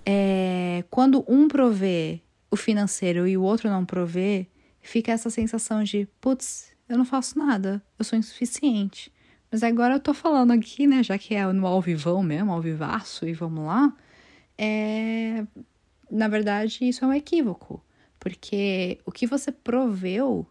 é, 0.06 0.84
quando 0.90 1.24
um 1.28 1.48
provê 1.48 2.22
o 2.50 2.56
financeiro 2.56 3.28
e 3.28 3.38
o 3.38 3.42
outro 3.44 3.70
não 3.70 3.86
provê, 3.86 4.48
fica 4.82 5.12
essa 5.12 5.30
sensação 5.30 5.84
de, 5.84 6.08
putz, 6.22 6.72
eu 6.88 6.98
não 6.98 7.06
faço 7.06 7.38
nada, 7.38 7.84
eu 8.00 8.06
sou 8.06 8.18
insuficiente. 8.18 9.12
Mas 9.52 9.64
agora 9.64 9.96
eu 9.96 10.00
tô 10.00 10.14
falando 10.14 10.52
aqui, 10.52 10.88
né, 10.88 11.04
já 11.04 11.18
que 11.18 11.34
é 11.36 11.46
no 11.52 11.66
ao 11.68 11.82
vivão 11.82 12.22
mesmo, 12.24 12.52
ao 12.52 12.62
vivaço, 12.62 13.28
e 13.28 13.34
vamos 13.34 13.66
lá, 13.66 13.94
é, 14.58 15.46
na 16.10 16.28
verdade 16.28 16.80
isso 16.88 17.04
é 17.06 17.08
um 17.08 17.14
equívoco, 17.14 17.84
porque 18.20 19.00
o 19.06 19.12
que 19.12 19.28
você 19.28 19.52
proveu 19.52 20.46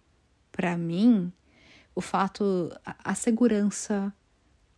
pra 0.52 0.76
mim, 0.76 1.32
o 1.94 2.00
fato, 2.00 2.70
a, 2.84 3.12
a 3.12 3.14
segurança, 3.14 4.12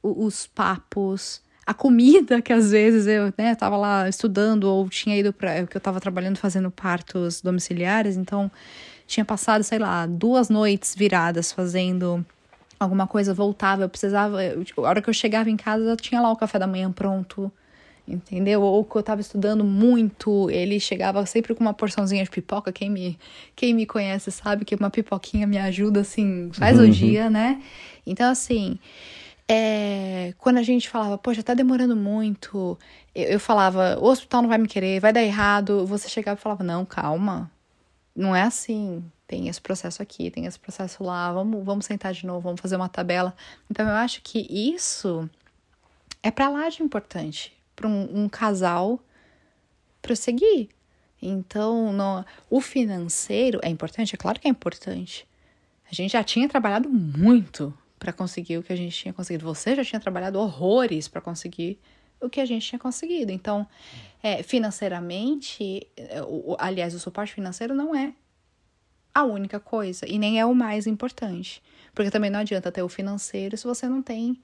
o- 0.03 0.25
os 0.25 0.47
papos, 0.47 1.43
a 1.69 1.75
comida 1.75 2.41
que 2.41 2.51
às 2.51 2.71
vezes 2.71 3.07
eu, 3.07 3.31
né, 3.37 3.55
tava 3.55 3.77
lá 3.77 4.09
estudando 4.09 4.65
ou 4.65 4.89
tinha 4.89 5.15
ido 5.19 5.35
para 5.35 5.67
que 5.67 5.77
eu 5.77 5.81
tava 5.83 6.01
trabalhando 6.01 6.39
fazendo 6.39 6.71
partos 6.71 7.43
domiciliares, 7.43 8.17
então 8.17 8.51
tinha 9.07 9.23
passado, 9.23 9.63
sei 9.63 9.79
lá, 9.79 10.07
duas 10.07 10.49
noites 10.49 10.95
viradas 10.95 11.53
fazendo 11.53 12.25
alguma 12.81 13.07
coisa, 13.07 13.35
voltava, 13.35 13.83
eu 13.83 13.89
precisava, 13.91 14.43
eu, 14.43 14.65
tipo, 14.65 14.83
a 14.83 14.89
hora 14.89 15.03
que 15.03 15.11
eu 15.11 15.13
chegava 15.13 15.51
em 15.51 15.59
casa, 15.59 15.85
eu 15.85 15.97
tinha 15.99 16.23
lá 16.23 16.33
o 16.33 16.37
café 16.37 16.59
da 16.59 16.67
manhã 16.67 16.91
pronto. 16.91 17.53
Entendeu? 18.07 18.63
Ou 18.63 18.83
que 18.83 18.97
eu 18.97 19.03
tava 19.03 19.21
estudando 19.21 19.63
muito, 19.63 20.49
ele 20.49 20.81
chegava 20.81 21.27
sempre 21.27 21.55
com 21.55 21.61
uma 21.61 21.75
porçãozinha 21.75 22.25
de 22.25 22.31
pipoca. 22.31 22.73
Quem 22.73 22.89
me, 22.89 23.19
quem 23.55 23.75
me 23.75 23.85
conhece 23.85 24.31
sabe 24.31 24.65
que 24.65 24.75
uma 24.75 24.89
pipoquinha 24.89 25.47
me 25.47 25.59
ajuda, 25.59 26.01
assim, 26.01 26.49
faz 26.55 26.79
o 26.79 26.89
dia, 26.89 27.29
né? 27.29 27.61
Então, 28.07 28.31
assim, 28.31 28.79
é, 29.49 30.35
quando 30.39 30.59
a 30.59 30.63
gente 30.63 30.89
falava, 30.89 31.17
poxa, 31.17 31.43
tá 31.43 31.55
demorando 31.55 31.97
muito, 31.97 32.79
eu, 33.15 33.25
eu 33.25 33.41
falava, 33.41 33.99
o 33.99 34.05
hospital 34.05 34.43
não 34.43 34.49
vai 34.49 34.59
me 34.59 34.69
querer, 34.69 35.01
vai 35.01 35.13
dar 35.13 35.23
errado. 35.23 35.87
Você 35.87 36.09
chegava 36.09 36.39
e 36.39 36.43
falava, 36.43 36.63
não, 36.63 36.85
calma, 36.85 37.51
não 38.15 38.37
é 38.37 38.43
assim. 38.43 39.03
Tem 39.27 39.49
esse 39.49 39.61
processo 39.61 40.03
aqui, 40.03 40.31
tem 40.31 40.47
esse 40.47 40.59
processo 40.59 41.03
lá, 41.05 41.33
vamos, 41.33 41.65
vamos 41.65 41.85
sentar 41.87 42.13
de 42.13 42.27
novo, 42.27 42.41
vamos 42.41 42.61
fazer 42.61 42.77
uma 42.77 42.89
tabela. 42.89 43.35
Então, 43.71 43.87
eu 43.87 43.95
acho 43.95 44.23
que 44.23 44.47
isso 44.51 45.29
é 46.23 46.31
pra 46.31 46.49
lá 46.49 46.69
de 46.69 46.83
importante 46.83 47.53
para 47.77 47.87
um, 47.87 48.25
um 48.25 48.29
casal 48.29 48.99
prosseguir. 50.01 50.69
Então, 51.21 51.93
no- 51.93 52.25
o 52.49 52.61
financeiro 52.61 53.61
é 53.63 53.69
importante? 53.69 54.15
É 54.15 54.19
claro 54.19 54.39
que 54.41 54.47
é 54.49 54.51
importante. 54.51 55.27
A 55.91 55.95
gente 55.95 56.13
já 56.13 56.23
tinha 56.25 56.49
trabalhado 56.49 56.89
muito 56.89 57.73
para 57.99 58.13
conseguir 58.13 58.59
o 58.59 58.63
que 58.63 58.73
a 58.73 58.77
gente 58.77 58.97
tinha 58.97 59.13
conseguido. 59.13 59.45
Você 59.45 59.75
já 59.75 59.85
tinha 59.85 60.01
trabalhado 60.01 60.39
horrores 60.39 61.09
para 61.09 61.21
conseguir 61.21 61.79
o 62.21 62.29
que 62.29 62.41
a 62.41 62.47
gente 62.47 62.67
tinha 62.67 62.79
conseguido. 62.79 63.31
Então, 63.33 63.67
é, 64.23 64.43
financeiramente, 64.43 65.87
é, 65.97 66.21
aliás, 66.59 66.95
o 66.95 66.99
suporte 66.99 67.35
financeiro 67.35 67.75
não 67.75 67.95
é 67.95 68.13
a 69.15 69.25
única 69.25 69.59
coisa 69.59 70.07
e 70.07 70.19
nem 70.19 70.39
é 70.39 70.47
o 70.47 70.55
mais 70.55 70.87
importante. 70.87 71.63
Porque 71.95 72.11
também 72.11 72.31
não 72.31 72.41
adianta 72.41 72.71
ter 72.71 72.83
o 72.83 72.89
financeiro 72.89 73.57
se 73.57 73.65
você 73.65 73.89
não 73.89 74.03
tem 74.03 74.41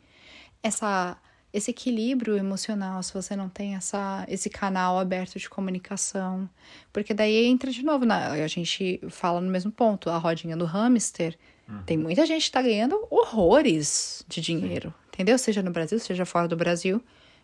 essa 0.62 1.17
esse 1.53 1.71
equilíbrio 1.71 2.37
emocional, 2.37 3.01
se 3.01 3.14
você 3.14 3.37
não 3.37 3.49
tem 3.49 3.77
essa 3.77 4.25
esse 4.29 4.51
canal 4.51 4.99
aberto 4.99 5.38
de 5.38 5.49
comunicação, 5.49 6.51
porque 6.93 7.14
daí 7.14 7.47
entra 7.47 7.71
de 7.71 7.85
novo 7.85 8.05
na 8.05 8.33
a 8.33 8.49
gente 8.49 9.01
fala 9.09 9.40
no 9.40 9.49
mesmo 9.49 9.71
ponto, 9.71 10.11
a 10.11 10.19
rodinha 10.19 10.57
do 10.57 10.64
hamster. 10.64 11.38
Tem 11.87 11.96
muita 11.96 12.27
gente 12.27 12.46
que 12.46 12.53
tá 12.53 12.62
ganhando 12.62 13.07
horrores 13.11 14.24
de 14.29 14.40
dinheiro, 14.40 14.92
entendeu? 15.09 15.38
Seja 15.38 15.62
no 15.62 15.70
Brasil, 15.70 15.98
seja 15.98 16.24
fora 16.24 16.46
do 16.46 16.57
Brasil, 16.57 17.03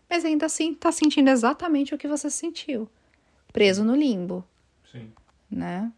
mas 0.08 0.24
ainda 0.24 0.46
assim 0.46 0.74
tá 0.74 0.92
sentindo 0.92 1.30
exatamente 1.30 1.94
o 1.94 1.98
que 1.98 2.06
você 2.06 2.28
sentiu, 2.28 2.88
preso 3.52 3.82
no 3.82 3.96
limbo, 3.96 4.44
Sim. 4.90 5.10
né? 5.50 5.90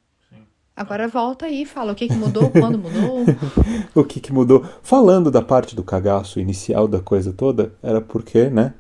Agora 0.75 1.07
volta 1.07 1.47
aí, 1.47 1.67
fala 1.67 1.93
o 1.93 1.95
que, 1.95 2.09
que 2.09 2.15
mudou, 2.15 2.51
quando 2.51 2.79
mudou. 2.79 3.25
O 3.95 4.03
que, 4.03 4.21
que 4.21 4.33
mudou? 4.33 4.65
Falando 4.83 5.31
da 5.31 5.43
parte 5.43 5.77
do 5.77 5.85
cagaço 5.85 6.41
inicial 6.41 6.89
da 6.89 6.99
coisa 6.99 7.31
toda, 7.31 7.75
era 7.83 8.01
porque, 8.01 8.49
né? 8.49 8.73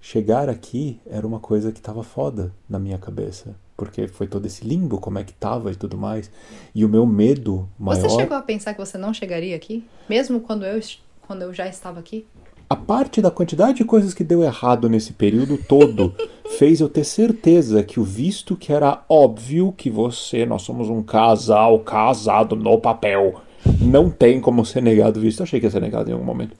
Chegar 0.00 0.50
aqui 0.50 1.00
era 1.06 1.26
uma 1.26 1.40
coisa 1.40 1.72
que 1.72 1.80
tava 1.80 2.02
foda 2.02 2.54
na 2.68 2.78
minha 2.78 2.98
cabeça. 2.98 3.56
Porque 3.76 4.06
foi 4.06 4.26
todo 4.26 4.46
esse 4.46 4.64
limbo, 4.64 4.98
como 4.98 5.18
é 5.18 5.24
que 5.24 5.32
tava 5.32 5.70
e 5.72 5.74
tudo 5.74 5.96
mais. 5.96 6.30
E 6.74 6.84
o 6.84 6.88
meu 6.88 7.06
medo 7.06 7.68
maior. 7.78 8.00
Você 8.00 8.08
chegou 8.08 8.36
a 8.36 8.42
pensar 8.42 8.74
que 8.74 8.80
você 8.80 8.96
não 8.96 9.12
chegaria 9.12 9.56
aqui? 9.56 9.84
Mesmo 10.08 10.40
quando 10.40 10.64
eu, 10.64 10.80
quando 11.26 11.42
eu 11.42 11.52
já 11.52 11.66
estava 11.66 11.98
aqui? 12.00 12.26
A 12.68 12.76
parte 12.76 13.20
da 13.20 13.30
quantidade 13.30 13.74
de 13.74 13.84
coisas 13.84 14.14
que 14.14 14.24
deu 14.24 14.42
errado 14.42 14.88
nesse 14.88 15.12
período 15.12 15.58
todo 15.58 16.14
fez 16.58 16.80
eu 16.80 16.88
ter 16.88 17.04
certeza 17.04 17.82
que 17.82 18.00
o 18.00 18.04
visto 18.04 18.56
que 18.56 18.72
era 18.72 19.02
óbvio 19.08 19.72
que 19.76 19.90
você, 19.90 20.46
nós 20.46 20.62
somos 20.62 20.88
um 20.88 21.02
casal 21.02 21.78
casado 21.80 22.56
no 22.56 22.78
papel, 22.78 23.42
não 23.80 24.08
tem 24.08 24.40
como 24.40 24.64
ser 24.64 24.82
negado 24.82 25.18
o 25.18 25.22
visto. 25.22 25.40
Eu 25.40 25.44
achei 25.44 25.60
que 25.60 25.66
ia 25.66 25.70
ser 25.70 25.80
negado 25.80 26.10
em 26.10 26.12
algum 26.12 26.24
momento. 26.24 26.56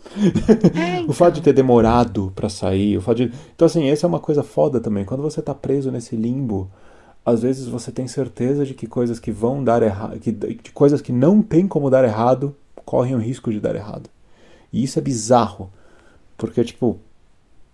É, 0.77 1.03
O 1.09 1.12
fato 1.12 1.35
de 1.35 1.42
ter 1.42 1.53
demorado 1.53 2.33
pra 2.35 2.48
sair, 2.48 2.96
o 2.96 3.00
fato 3.00 3.18
de... 3.18 3.33
Então, 3.55 3.66
assim, 3.66 3.88
essa 3.88 4.07
é 4.07 4.09
uma 4.09 4.20
coisa 4.20 4.42
foda 4.42 4.81
também. 4.81 5.05
Quando 5.05 5.22
você 5.22 5.40
tá 5.40 5.55
preso 5.55 5.90
nesse 5.90 6.16
limbo, 6.16 6.70
às 7.25 7.43
vezes 7.43 7.67
você 7.67 7.91
tem 7.91 8.07
certeza 8.07 8.67
de 8.67 8.75
que 8.75 8.87
coisas 8.87 9.19
que 9.19 9.33
vão 9.33 9.65
dar 9.65 9.83
errado, 9.83 10.19
que, 10.21 10.31
de 10.31 10.71
coisas 10.73 11.01
que 11.01 11.13
não 11.13 11.41
tem 11.43 11.67
como 11.67 11.89
dar 11.89 12.05
errado, 12.05 12.55
correm 12.85 13.15
o 13.15 13.19
risco 13.19 13.51
de 13.51 13.61
dar 13.61 13.75
errado. 13.75 14.11
E 14.73 14.83
isso 14.83 14.99
é 14.99 15.03
bizarro. 15.03 15.71
Porque, 16.37 16.63
tipo, 16.65 16.99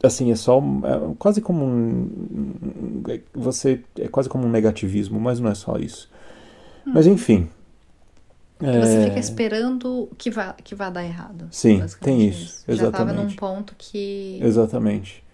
assim, 0.02 0.30
é 0.30 0.36
só. 0.36 0.58
É 0.58 1.14
quase 1.18 1.40
como 1.40 1.64
um. 1.64 3.02
é- 3.08 3.20
Você. 3.34 3.82
É 3.98 4.06
quase 4.06 4.28
como 4.28 4.46
um 4.46 4.50
negativismo, 4.50 5.18
mas 5.18 5.40
não 5.40 5.50
é 5.50 5.54
só 5.54 5.76
isso. 5.76 6.08
Mas, 6.84 7.06
enfim. 7.06 7.48
Que 8.58 8.66
você 8.66 8.96
é, 8.96 9.04
fica 9.06 9.18
esperando 9.18 10.10
que 10.18 10.30
vá, 10.30 10.52
que 10.52 10.74
vá 10.74 10.90
dar 10.90 11.02
errado. 11.02 11.48
Sim, 11.50 11.82
tem 12.02 12.28
isso, 12.28 12.62
Já 12.68 12.90
tava 12.90 13.12
num 13.12 13.34
ponto 13.34 13.74
que. 13.76 14.38
Exatamente. 14.42 15.24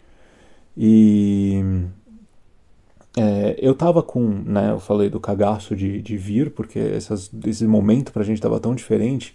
E 0.76 1.60
é, 3.16 3.56
eu 3.58 3.74
tava 3.74 4.02
com, 4.02 4.20
né, 4.28 4.70
eu 4.70 4.78
falei 4.78 5.08
do 5.08 5.18
cagaço 5.18 5.74
de, 5.74 6.02
de 6.02 6.16
vir, 6.16 6.50
porque 6.50 6.78
essas, 6.78 7.30
esse 7.46 7.66
momento 7.66 8.12
pra 8.12 8.22
gente 8.22 8.40
tava 8.40 8.60
tão 8.60 8.74
diferente. 8.74 9.34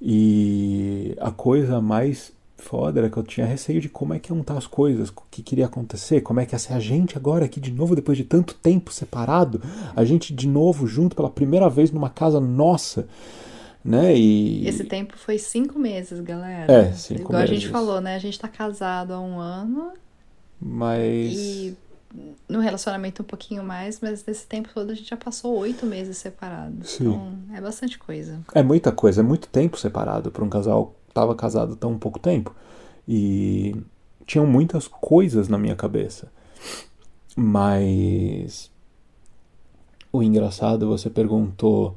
E 0.00 1.14
a 1.20 1.30
coisa 1.30 1.80
mais 1.80 2.32
foda 2.56 3.00
era 3.00 3.10
que 3.10 3.16
eu 3.16 3.22
tinha 3.24 3.44
receio 3.44 3.80
de 3.80 3.88
como 3.88 4.14
é 4.14 4.18
que 4.20 4.32
iam 4.32 4.40
estar 4.40 4.56
as 4.56 4.66
coisas, 4.68 5.08
o 5.08 5.14
que 5.30 5.42
queria 5.42 5.66
acontecer, 5.66 6.20
como 6.20 6.38
é 6.40 6.46
que 6.46 6.54
ia 6.54 6.58
ser 6.58 6.74
a 6.74 6.80
gente 6.80 7.16
agora 7.16 7.44
aqui 7.44 7.58
de 7.60 7.72
novo, 7.72 7.96
depois 7.96 8.16
de 8.16 8.24
tanto 8.24 8.54
tempo 8.54 8.92
separado, 8.92 9.60
a 9.96 10.04
gente 10.04 10.32
de 10.32 10.46
novo 10.46 10.86
junto 10.86 11.16
pela 11.16 11.28
primeira 11.30 11.68
vez 11.68 11.90
numa 11.90 12.08
casa 12.08 12.40
nossa, 12.40 13.08
né? 13.84 14.16
E 14.16 14.66
Esse 14.66 14.84
tempo 14.84 15.14
foi 15.16 15.38
cinco 15.38 15.76
meses, 15.76 16.20
galera. 16.20 16.72
É, 16.72 16.92
cinco 16.92 17.22
Igual 17.22 17.42
a 17.42 17.46
gente 17.46 17.66
meses. 17.66 17.70
falou, 17.70 18.00
né? 18.00 18.14
A 18.14 18.20
gente 18.20 18.38
tá 18.38 18.46
casado 18.46 19.12
há 19.12 19.20
um 19.20 19.40
ano 19.40 19.92
mas 20.60 21.32
e 21.36 21.76
no 22.48 22.60
relacionamento 22.60 23.22
um 23.22 23.24
pouquinho 23.24 23.62
mais, 23.62 24.00
mas 24.00 24.24
nesse 24.24 24.46
tempo 24.46 24.68
todo 24.72 24.90
a 24.90 24.94
gente 24.94 25.08
já 25.08 25.16
passou 25.16 25.56
oito 25.58 25.86
meses 25.86 26.18
separados. 26.18 26.90
Sim. 26.90 27.08
Então 27.08 27.38
é 27.54 27.60
bastante 27.60 27.98
coisa. 27.98 28.40
É 28.54 28.62
muita 28.62 28.92
coisa, 28.92 29.20
é 29.20 29.24
muito 29.24 29.48
tempo 29.48 29.78
separado 29.78 30.30
para 30.30 30.44
um 30.44 30.48
casal 30.48 30.94
que 31.06 31.10
estava 31.10 31.34
casado 31.34 31.76
tão 31.76 31.98
pouco 31.98 32.18
tempo. 32.18 32.54
E 33.08 33.74
tinham 34.26 34.46
muitas 34.46 34.86
coisas 34.86 35.48
na 35.48 35.58
minha 35.58 35.74
cabeça. 35.74 36.30
Mas 37.34 38.70
o 40.12 40.22
engraçado, 40.22 40.86
você 40.86 41.08
perguntou. 41.08 41.96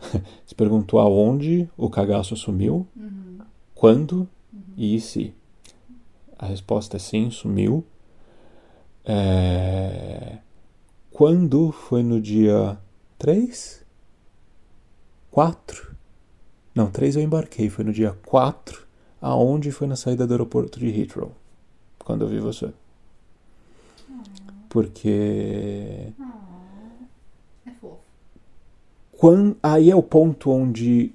Você 0.44 0.54
perguntou 0.54 0.98
aonde 0.98 1.68
o 1.76 1.90
cagaço 1.90 2.34
sumiu, 2.34 2.86
quando 3.74 4.26
e 4.76 4.98
se. 4.98 5.34
A 6.38 6.46
resposta 6.46 6.96
é 6.96 6.98
sim, 6.98 7.30
sumiu. 7.30 7.84
É... 9.12 10.38
Quando 11.10 11.72
foi 11.72 12.02
no 12.04 12.20
dia 12.20 12.78
3? 13.18 13.84
4? 15.32 15.90
Não, 16.72 16.88
3 16.90 17.16
eu 17.16 17.22
embarquei, 17.22 17.68
foi 17.68 17.84
no 17.84 17.92
dia 17.92 18.16
4, 18.24 18.86
aonde 19.20 19.72
foi 19.72 19.88
na 19.88 19.96
saída 19.96 20.26
do 20.28 20.32
aeroporto 20.32 20.78
de 20.78 20.88
Heathrow, 20.88 21.32
quando 21.98 22.22
eu 22.22 22.28
vi 22.28 22.38
você. 22.38 22.70
Porque 24.68 26.12
É 27.66 27.70
fofo. 27.80 27.98
Quan- 29.10 29.56
aí 29.60 29.90
é 29.90 29.96
o 29.96 30.02
ponto 30.02 30.50
onde 30.52 31.12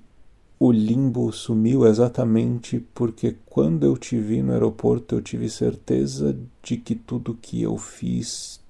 o 0.59 0.71
limbo 0.71 1.31
sumiu 1.31 1.85
exatamente 1.85 2.79
porque 2.93 3.35
quando 3.45 3.85
eu 3.85 3.97
te 3.97 4.17
vi 4.17 4.41
no 4.41 4.53
aeroporto 4.53 5.15
eu 5.15 5.21
tive 5.21 5.49
certeza 5.49 6.37
de 6.63 6.77
que 6.77 6.95
tudo 6.95 7.37
que 7.39 7.61
eu 7.61 7.77
fiz 7.77 8.63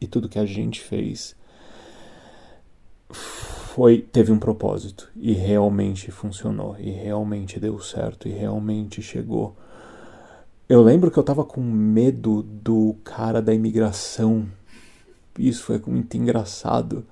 e 0.00 0.06
tudo 0.06 0.28
que 0.28 0.38
a 0.38 0.46
gente 0.46 0.80
fez 0.80 1.34
foi 3.10 4.00
teve 4.00 4.32
um 4.32 4.38
propósito 4.38 5.10
e 5.16 5.32
realmente 5.32 6.10
funcionou 6.10 6.76
e 6.78 6.90
realmente 6.90 7.60
deu 7.60 7.78
certo 7.78 8.28
e 8.28 8.32
realmente 8.32 9.02
chegou. 9.02 9.56
Eu 10.68 10.82
lembro 10.82 11.10
que 11.10 11.18
eu 11.18 11.22
tava 11.22 11.44
com 11.44 11.60
medo 11.60 12.42
do 12.42 12.96
cara 13.04 13.40
da 13.40 13.54
imigração. 13.54 14.48
Isso 15.38 15.62
foi 15.62 15.80
muito 15.86 16.16
engraçado. 16.16 17.06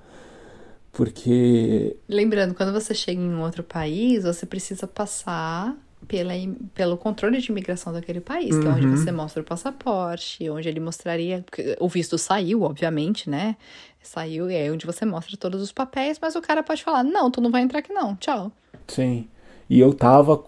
Porque 0.94 1.96
Lembrando, 2.08 2.54
quando 2.54 2.72
você 2.72 2.94
chega 2.94 3.20
em 3.20 3.28
um 3.34 3.42
outro 3.42 3.62
país, 3.62 4.22
você 4.24 4.46
precisa 4.46 4.86
passar 4.86 5.76
pela, 6.06 6.32
pelo 6.74 6.96
controle 6.96 7.40
de 7.40 7.50
imigração 7.50 7.92
daquele 7.92 8.20
país, 8.20 8.56
que 8.58 8.66
é 8.66 8.70
onde 8.70 8.86
Uhum. 8.86 8.96
você 8.96 9.10
mostra 9.10 9.42
o 9.42 9.44
passaporte, 9.44 10.48
onde 10.50 10.68
ele 10.68 10.80
mostraria. 10.80 11.44
O 11.80 11.88
visto 11.88 12.16
saiu, 12.18 12.62
obviamente, 12.62 13.28
né? 13.28 13.56
Saiu 14.02 14.50
e 14.50 14.54
é 14.54 14.70
onde 14.70 14.86
você 14.86 15.04
mostra 15.04 15.36
todos 15.36 15.62
os 15.62 15.72
papéis, 15.72 16.18
mas 16.20 16.36
o 16.36 16.42
cara 16.42 16.62
pode 16.62 16.82
falar: 16.84 17.02
não, 17.02 17.30
tu 17.30 17.40
não 17.40 17.50
vai 17.50 17.62
entrar 17.62 17.78
aqui, 17.80 17.92
não. 17.92 18.14
Tchau. 18.16 18.52
Sim. 18.86 19.26
E 19.68 19.80
eu 19.80 19.94
tava 19.94 20.44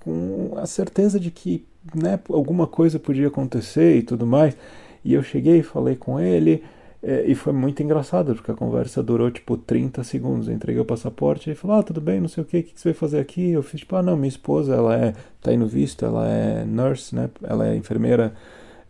com- 0.00 0.54
a 0.56 0.66
certeza 0.66 1.20
de 1.20 1.30
que, 1.30 1.64
né, 1.94 2.18
alguma 2.28 2.66
coisa 2.66 2.98
podia 2.98 3.28
acontecer 3.28 3.96
e 3.98 4.02
tudo 4.02 4.26
mais. 4.26 4.56
E 5.04 5.12
eu 5.12 5.22
cheguei, 5.22 5.62
falei 5.62 5.94
com 5.94 6.18
ele, 6.18 6.64
é, 7.02 7.24
e 7.26 7.34
foi 7.34 7.52
muito 7.52 7.82
engraçado, 7.82 8.34
porque 8.34 8.50
a 8.50 8.54
conversa 8.54 9.02
durou 9.02 9.30
tipo 9.30 9.56
30 9.56 10.04
segundos. 10.04 10.48
Eu 10.48 10.54
entreguei 10.54 10.80
o 10.80 10.84
passaporte, 10.84 11.48
ele 11.48 11.56
falou: 11.56 11.78
Ah, 11.78 11.82
tudo 11.82 12.00
bem, 12.00 12.20
não 12.20 12.28
sei 12.28 12.42
o 12.42 12.46
que, 12.46 12.58
o 12.58 12.62
que 12.62 12.72
você 12.78 12.90
vai 12.90 12.94
fazer 12.94 13.18
aqui? 13.20 13.50
Eu 13.50 13.62
fiz, 13.62 13.80
tipo, 13.80 13.96
ah, 13.96 14.02
não, 14.02 14.16
minha 14.16 14.28
esposa, 14.28 14.74
ela 14.74 14.96
é, 14.96 15.14
tá 15.40 15.50
no 15.52 15.66
visto, 15.66 16.04
ela 16.04 16.28
é 16.28 16.64
nurse, 16.64 17.14
né, 17.14 17.30
ela 17.42 17.68
é 17.68 17.76
enfermeira. 17.76 18.34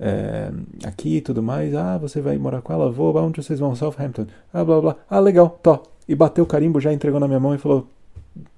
é, 0.01 0.51
aqui 0.85 1.19
e 1.19 1.21
tudo 1.21 1.43
mais, 1.43 1.75
ah, 1.75 1.99
você 1.99 2.21
vai 2.23 2.39
morar 2.39 2.63
com 2.63 2.73
ela? 2.73 2.91
Vou, 2.91 3.15
onde 3.17 3.43
vocês 3.43 3.61
vão? 3.61 3.77
Southampton. 3.77 4.27
Ah, 4.53 4.65
blá, 4.65 4.81
blá. 4.81 4.97
Ah, 5.09 5.21
legal, 5.21 5.59
tó. 5.63 5.83
E 6.09 6.15
bateu 6.15 6.45
o 6.45 6.47
carimbo, 6.47 6.81
já 6.81 6.93
entregou 6.93 7.21
na 7.21 7.29
minha 7.29 7.39
mão 7.39 7.55
e 7.55 7.59
falou, 7.59 7.87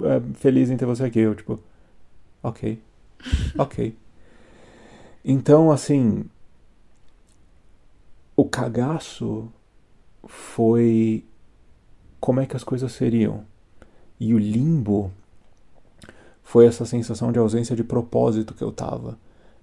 é, 0.02 0.20
feliz 0.34 0.70
em 0.70 0.76
ter 0.76 0.86
você 0.86 1.04
aqui. 1.04 1.18
Eu, 1.20 1.34
tipo, 1.34 1.58
ok, 2.42 2.78
ok. 3.58 3.94
Então, 5.24 5.70
assim, 5.70 6.24
cagaço 8.52 9.50
foi 10.26 11.24
como 12.20 12.40
é 12.40 12.46
que 12.46 12.54
as 12.54 12.62
coisas 12.62 12.92
seriam. 12.92 13.44
E 14.20 14.34
o 14.34 14.38
limbo 14.38 15.10
foi 16.42 16.66
essa 16.66 16.84
sensação 16.84 17.32
de 17.32 17.38
ausência 17.38 17.74
de 17.74 17.82
propósito 17.82 18.54
que 18.54 18.62
eu 18.62 18.70
tava. 18.70 19.18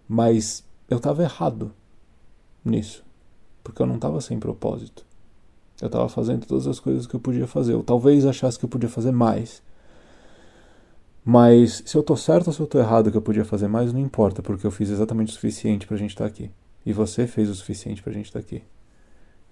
Mas 0.07 0.65
eu 0.89 0.99
tava 0.99 1.21
errado 1.21 1.71
nisso. 2.65 3.05
Porque 3.63 3.81
eu 3.81 3.85
não 3.85 3.99
tava 3.99 4.19
sem 4.19 4.39
propósito. 4.39 5.05
Eu 5.79 5.89
tava 5.89 6.09
fazendo 6.09 6.45
todas 6.45 6.67
as 6.67 6.79
coisas 6.79 7.05
que 7.05 7.15
eu 7.15 7.19
podia 7.19 7.45
fazer. 7.45 7.73
Eu 7.73 7.83
talvez 7.83 8.25
achasse 8.25 8.57
que 8.57 8.65
eu 8.65 8.69
podia 8.69 8.89
fazer 8.89 9.11
mais. 9.11 9.61
Mas 11.23 11.83
se 11.85 11.95
eu 11.95 12.01
tô 12.01 12.17
certo 12.17 12.47
ou 12.47 12.53
se 12.53 12.59
eu 12.59 12.67
tô 12.67 12.79
errado 12.79 13.11
que 13.11 13.17
eu 13.17 13.21
podia 13.21 13.45
fazer 13.45 13.67
mais, 13.67 13.93
não 13.93 13.99
importa, 13.99 14.41
porque 14.41 14.65
eu 14.65 14.71
fiz 14.71 14.89
exatamente 14.89 15.29
o 15.29 15.33
suficiente 15.33 15.85
pra 15.85 15.95
gente 15.95 16.09
estar 16.09 16.25
aqui. 16.25 16.49
E 16.85 16.91
você 16.91 17.27
fez 17.27 17.49
o 17.49 17.55
suficiente 17.55 18.01
pra 18.01 18.11
gente 18.11 18.25
estar 18.25 18.39
aqui. 18.39 18.63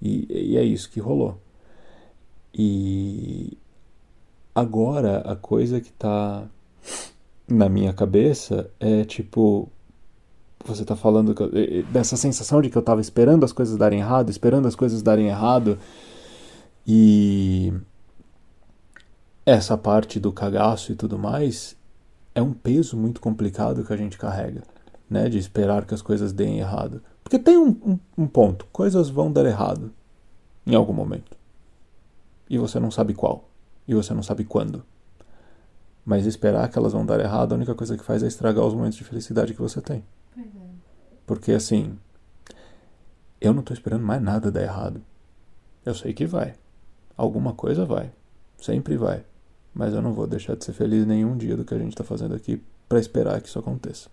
E, 0.01 0.27
e 0.29 0.57
é 0.57 0.63
isso 0.63 0.89
que 0.89 0.99
rolou. 0.99 1.39
E 2.53 3.57
agora 4.53 5.19
a 5.21 5.35
coisa 5.35 5.79
que 5.79 5.91
tá 5.91 6.47
na 7.47 7.69
minha 7.69 7.93
cabeça 7.93 8.69
é 8.79 9.03
tipo. 9.03 9.69
Você 10.65 10.83
tá 10.83 10.95
falando 10.95 11.33
eu- 11.53 11.83
dessa 11.83 12.17
sensação 12.17 12.61
de 12.61 12.69
que 12.69 12.77
eu 12.77 12.81
tava 12.81 12.99
esperando 12.99 13.45
as 13.45 13.53
coisas 13.53 13.77
darem 13.77 13.99
errado, 13.99 14.29
esperando 14.29 14.67
as 14.67 14.75
coisas 14.75 15.01
darem 15.01 15.27
errado. 15.27 15.77
E 16.85 17.73
essa 19.45 19.77
parte 19.77 20.19
do 20.19 20.31
cagaço 20.31 20.91
e 20.91 20.95
tudo 20.95 21.17
mais 21.17 21.75
é 22.35 22.41
um 22.41 22.53
peso 22.53 22.97
muito 22.97 23.21
complicado 23.21 23.83
que 23.83 23.93
a 23.93 23.97
gente 23.97 24.17
carrega, 24.17 24.63
né? 25.09 25.29
De 25.29 25.37
esperar 25.37 25.85
que 25.85 25.93
as 25.93 26.01
coisas 26.01 26.33
deem 26.33 26.59
errado. 26.59 27.01
Porque 27.27 27.37
tem 27.37 27.57
um, 27.57 27.71
um, 27.85 27.99
um 28.19 28.25
ponto: 28.25 28.65
coisas 28.71 29.09
vão 29.09 29.29
dar 29.29 29.45
errado 29.45 29.93
em 30.65 30.73
algum 30.75 30.93
momento. 30.93 31.35
E 32.49 32.57
você 32.57 32.79
não 32.79 32.89
sabe 32.89 33.13
qual. 33.13 33.49
E 33.85 33.93
você 33.93 34.13
não 34.13 34.23
sabe 34.23 34.45
quando. 34.45 34.81
Mas 36.05 36.25
esperar 36.25 36.69
que 36.69 36.79
elas 36.79 36.93
vão 36.93 37.05
dar 37.05 37.19
errado, 37.19 37.51
a 37.51 37.55
única 37.55 37.75
coisa 37.75 37.97
que 37.97 38.03
faz 38.03 38.23
é 38.23 38.27
estragar 38.27 38.63
os 38.63 38.73
momentos 38.73 38.97
de 38.97 39.03
felicidade 39.03 39.53
que 39.53 39.59
você 39.59 39.81
tem. 39.81 40.05
Porque 41.25 41.51
assim. 41.51 41.99
eu 43.41 43.53
não 43.53 43.61
tô 43.61 43.73
esperando 43.73 44.05
mais 44.05 44.21
nada 44.21 44.49
dar 44.49 44.63
errado. 44.63 45.01
Eu 45.85 45.93
sei 45.93 46.13
que 46.13 46.25
vai. 46.25 46.55
Alguma 47.17 47.51
coisa 47.51 47.83
vai. 47.83 48.09
Sempre 48.57 48.95
vai. 48.95 49.25
Mas 49.73 49.93
eu 49.93 50.01
não 50.01 50.13
vou 50.13 50.27
deixar 50.27 50.55
de 50.55 50.63
ser 50.63 50.71
feliz 50.71 51.05
nenhum 51.05 51.35
dia 51.35 51.57
do 51.57 51.65
que 51.65 51.73
a 51.73 51.77
gente 51.77 51.93
tá 51.93 52.05
fazendo 52.05 52.33
aqui 52.33 52.63
para 52.87 53.01
esperar 53.01 53.41
que 53.41 53.49
isso 53.49 53.59
aconteça. 53.59 54.09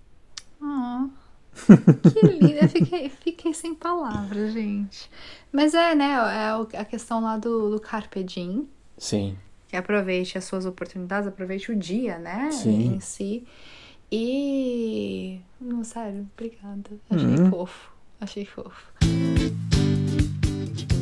Que 2.13 2.27
lindo. 2.27 2.59
Eu 2.61 2.69
fiquei, 2.69 3.09
fiquei 3.09 3.55
sem 3.55 3.75
palavras, 3.75 4.53
gente. 4.53 5.11
Mas 5.53 5.75
é, 5.75 5.95
né? 5.95 6.13
É 6.73 6.79
a 6.79 6.85
questão 6.85 7.23
lá 7.23 7.37
do, 7.37 7.71
do 7.71 7.81
Carpe 7.81 8.23
Diem. 8.25 8.69
Sim. 8.99 9.37
Que 9.69 9.77
aproveite 9.77 10.37
as 10.39 10.45
suas 10.45 10.67
oportunidades, 10.67 11.27
aproveite 11.29 11.73
o 11.73 11.77
dia, 11.77 12.19
né? 12.19 12.51
Sim. 12.53 12.95
Em 12.97 13.01
si. 13.01 13.45
E. 14.11 15.41
Não, 15.61 15.83
sério, 15.85 16.27
obrigada. 16.37 16.91
Achei 17.11 17.27
Uhum. 17.27 17.51
fofo. 17.51 17.91
Achei 18.21 18.45
fofo. 18.45 18.93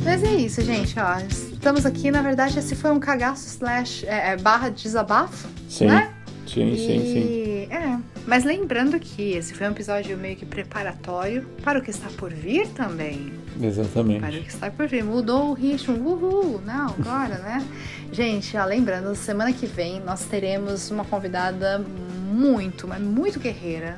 Mas 0.03 0.21
é 0.23 0.35
isso, 0.35 0.61
gente, 0.61 0.95
ó. 0.99 1.17
Estamos 1.19 1.85
aqui, 1.85 2.11
na 2.11 2.21
verdade, 2.21 2.59
esse 2.59 2.75
foi 2.75 2.91
um 2.91 2.99
cagaço 2.99 3.47
slash 3.47 4.05
é, 4.05 4.31
é, 4.31 4.37
barra 4.37 4.69
desabafo, 4.69 5.47
Sim. 5.69 5.85
né? 5.87 6.12
Sim, 6.53 6.75
sim, 6.75 6.99
sim. 6.99 7.19
E, 7.19 7.67
É, 7.69 7.97
mas 8.27 8.43
lembrando 8.43 8.99
que 8.99 9.31
esse 9.31 9.53
foi 9.53 9.67
um 9.67 9.71
episódio 9.71 10.17
meio 10.17 10.35
que 10.35 10.45
preparatório 10.45 11.45
para 11.63 11.79
o 11.79 11.81
que 11.81 11.89
está 11.89 12.07
por 12.17 12.31
vir 12.31 12.67
também. 12.69 13.33
Para 13.53 13.63
o 13.63 13.65
Exatamente. 13.65 14.39
que 14.41 14.47
está 14.49 14.69
por 14.69 14.87
vir. 14.87 15.03
Mudou 15.03 15.49
o 15.51 15.53
ritmo, 15.53 15.95
uhul, 15.95 16.61
não, 16.65 16.87
agora, 16.87 17.37
né? 17.39 17.65
Gente, 18.11 18.55
ó, 18.57 18.65
lembrando, 18.65 19.15
semana 19.15 19.51
que 19.51 19.65
vem 19.65 19.99
nós 20.01 20.25
teremos 20.25 20.91
uma 20.91 21.03
convidada 21.05 21.83
muito, 22.31 22.87
mas 22.87 23.01
muito 23.01 23.39
guerreira. 23.39 23.95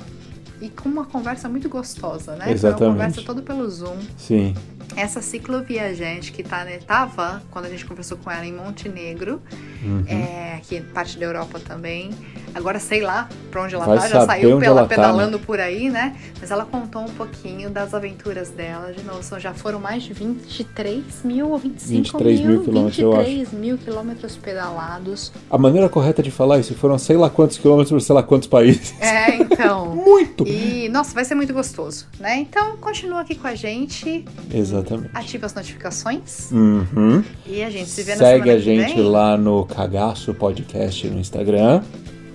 E 0.61 0.69
com 0.69 0.87
uma 0.87 1.05
conversa 1.05 1.49
muito 1.49 1.67
gostosa, 1.67 2.31
né? 2.33 2.37
Foi 2.37 2.45
uma 2.47 2.53
Exatamente. 2.53 2.91
conversa 2.93 3.21
toda 3.23 3.41
pelo 3.41 3.69
Zoom. 3.69 3.97
Sim. 4.17 4.53
Essa 4.95 5.21
cicloviajante 5.21 6.31
que 6.31 6.43
tá, 6.43 6.63
né, 6.63 6.79
tava, 6.85 7.41
quando 7.51 7.65
a 7.65 7.69
gente 7.69 7.85
conversou 7.85 8.17
com 8.17 8.31
ela 8.31 8.45
em 8.45 8.53
Montenegro, 8.53 9.41
Uhum. 9.83 10.03
é, 10.07 10.55
aqui 10.55 10.81
parte 10.81 11.17
da 11.19 11.25
Europa 11.25 11.59
também. 11.59 12.09
Agora 12.55 12.79
sei 12.79 13.01
lá 13.01 13.29
pra 13.51 13.63
onde 13.63 13.75
ela 13.75 13.85
Vai 13.85 13.97
tá, 13.97 14.07
já 14.07 14.25
saiu 14.25 14.57
pela 14.57 14.65
ela 14.65 14.81
tá, 14.83 14.87
pedalando 14.87 15.37
por 15.37 15.59
aí, 15.59 15.89
né? 15.89 16.15
Mas 16.39 16.49
ela 16.49 16.65
contou 16.65 17.01
um 17.03 17.09
pouquinho 17.09 17.69
das 17.69 17.93
aventuras 17.93 18.49
dela. 18.49 18.93
De 18.93 19.03
novo, 19.03 19.21
já 19.39 19.53
foram 19.53 19.79
mais 19.79 20.03
de 20.03 20.13
23 20.13 21.03
mil 21.23 21.49
ou 21.49 21.57
25 21.57 22.17
23 22.17 22.39
mil 22.41 22.63
quilômetros, 22.63 22.99
eu 22.99 23.11
23 23.11 23.51
mil 23.51 23.77
quilômetros 23.77 24.37
pedalados. 24.37 25.31
A 25.49 25.57
maneira 25.57 25.89
correta 25.89 26.23
de 26.23 26.31
falar 26.31 26.59
isso 26.59 26.73
foram 26.75 26.97
sei 26.97 27.17
lá 27.17 27.29
quantos 27.29 27.57
quilômetros 27.57 27.91
por 27.91 28.01
sei 28.01 28.15
lá 28.15 28.23
quantos 28.23 28.47
países. 28.47 28.95
É, 29.05 29.35
então. 29.35 29.95
Muito! 29.95 30.47
E, 30.47 30.89
nossa, 30.89 31.13
vai 31.13 31.23
ser 31.25 31.35
muito 31.35 31.53
gostoso, 31.53 32.07
né? 32.19 32.37
Então, 32.37 32.77
continua 32.77 33.21
aqui 33.21 33.35
com 33.35 33.47
a 33.47 33.55
gente, 33.55 34.25
Exatamente. 34.53 34.84
Ativa 35.13 35.45
as 35.45 35.53
notificações 35.53 36.51
Uhum. 36.51 37.23
e 37.45 37.63
a 37.63 37.69
gente 37.69 37.89
se 37.89 38.03
vê 38.03 38.11
na 38.13 38.17
Segue 38.17 38.49
a 38.49 38.59
gente 38.59 38.93
vem. 38.95 39.03
lá 39.03 39.37
no 39.37 39.65
Cagaço 39.65 40.33
Podcast 40.33 41.07
no 41.07 41.19
Instagram. 41.19 41.81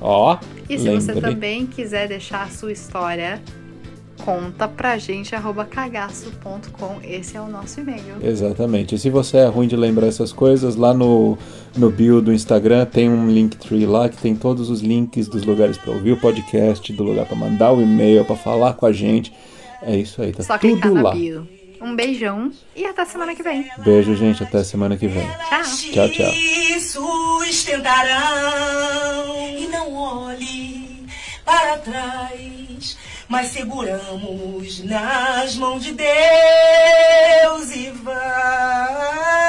Ó, 0.00 0.38
E 0.68 0.78
se 0.78 0.88
você 0.88 1.20
também 1.20 1.66
quiser 1.66 2.08
deixar 2.08 2.44
a 2.44 2.48
sua 2.48 2.72
história, 2.72 3.40
conta 4.24 4.66
pra 4.66 4.96
gente, 4.96 5.34
arroba 5.34 5.64
cagaço.com. 5.66 6.96
Esse 7.02 7.36
é 7.36 7.40
o 7.40 7.46
nosso 7.48 7.80
e-mail. 7.80 8.16
Exatamente. 8.22 8.94
E 8.94 8.98
se 8.98 9.10
você 9.10 9.38
é 9.38 9.46
ruim 9.46 9.68
de 9.68 9.76
lembrar 9.76 10.06
essas 10.06 10.32
coisas, 10.32 10.74
lá 10.76 10.94
no, 10.94 11.36
no 11.76 11.90
bio 11.90 12.20
do 12.22 12.32
Instagram 12.32 12.86
tem 12.86 13.08
um 13.10 13.28
Linktree 13.30 13.84
lá 13.86 14.08
que 14.08 14.16
tem 14.16 14.34
todos 14.34 14.70
os 14.70 14.80
links 14.80 15.28
dos 15.28 15.44
lugares 15.44 15.76
para 15.76 15.92
ouvir 15.92 16.12
o 16.12 16.16
podcast, 16.16 16.90
do 16.92 17.02
lugar 17.02 17.26
para 17.26 17.36
mandar 17.36 17.72
o 17.72 17.80
e-mail, 17.82 18.24
para 18.24 18.36
falar 18.36 18.72
com 18.74 18.86
a 18.86 18.92
gente. 18.92 19.32
É 19.82 19.96
isso 19.96 20.20
aí, 20.22 20.32
tá 20.32 20.42
Só 20.42 20.56
tudo 20.58 20.94
lá. 21.02 21.12
bio. 21.12 21.46
Um 21.80 21.96
beijão 21.96 22.52
e 22.76 22.84
até 22.84 23.04
semana 23.06 23.34
que 23.34 23.42
vem. 23.42 23.70
Beijo, 23.78 24.14
gente. 24.14 24.42
Até 24.42 24.62
semana 24.62 24.96
que 24.96 25.08
vem. 25.08 25.26
Tchau. 25.48 25.62
Tchau, 25.92 26.08
tchau. 26.10 26.32
Sustentarão 27.40 28.18
e 29.58 29.66
não 29.68 29.94
olhe 29.94 31.06
para 31.44 31.78
trás, 31.78 32.98
mas 33.28 33.48
seguramos 33.48 34.84
nas 34.84 35.56
mãos 35.56 35.82
de 35.82 35.92
Deus 35.92 37.70
e 37.74 37.90
vai. 38.02 39.40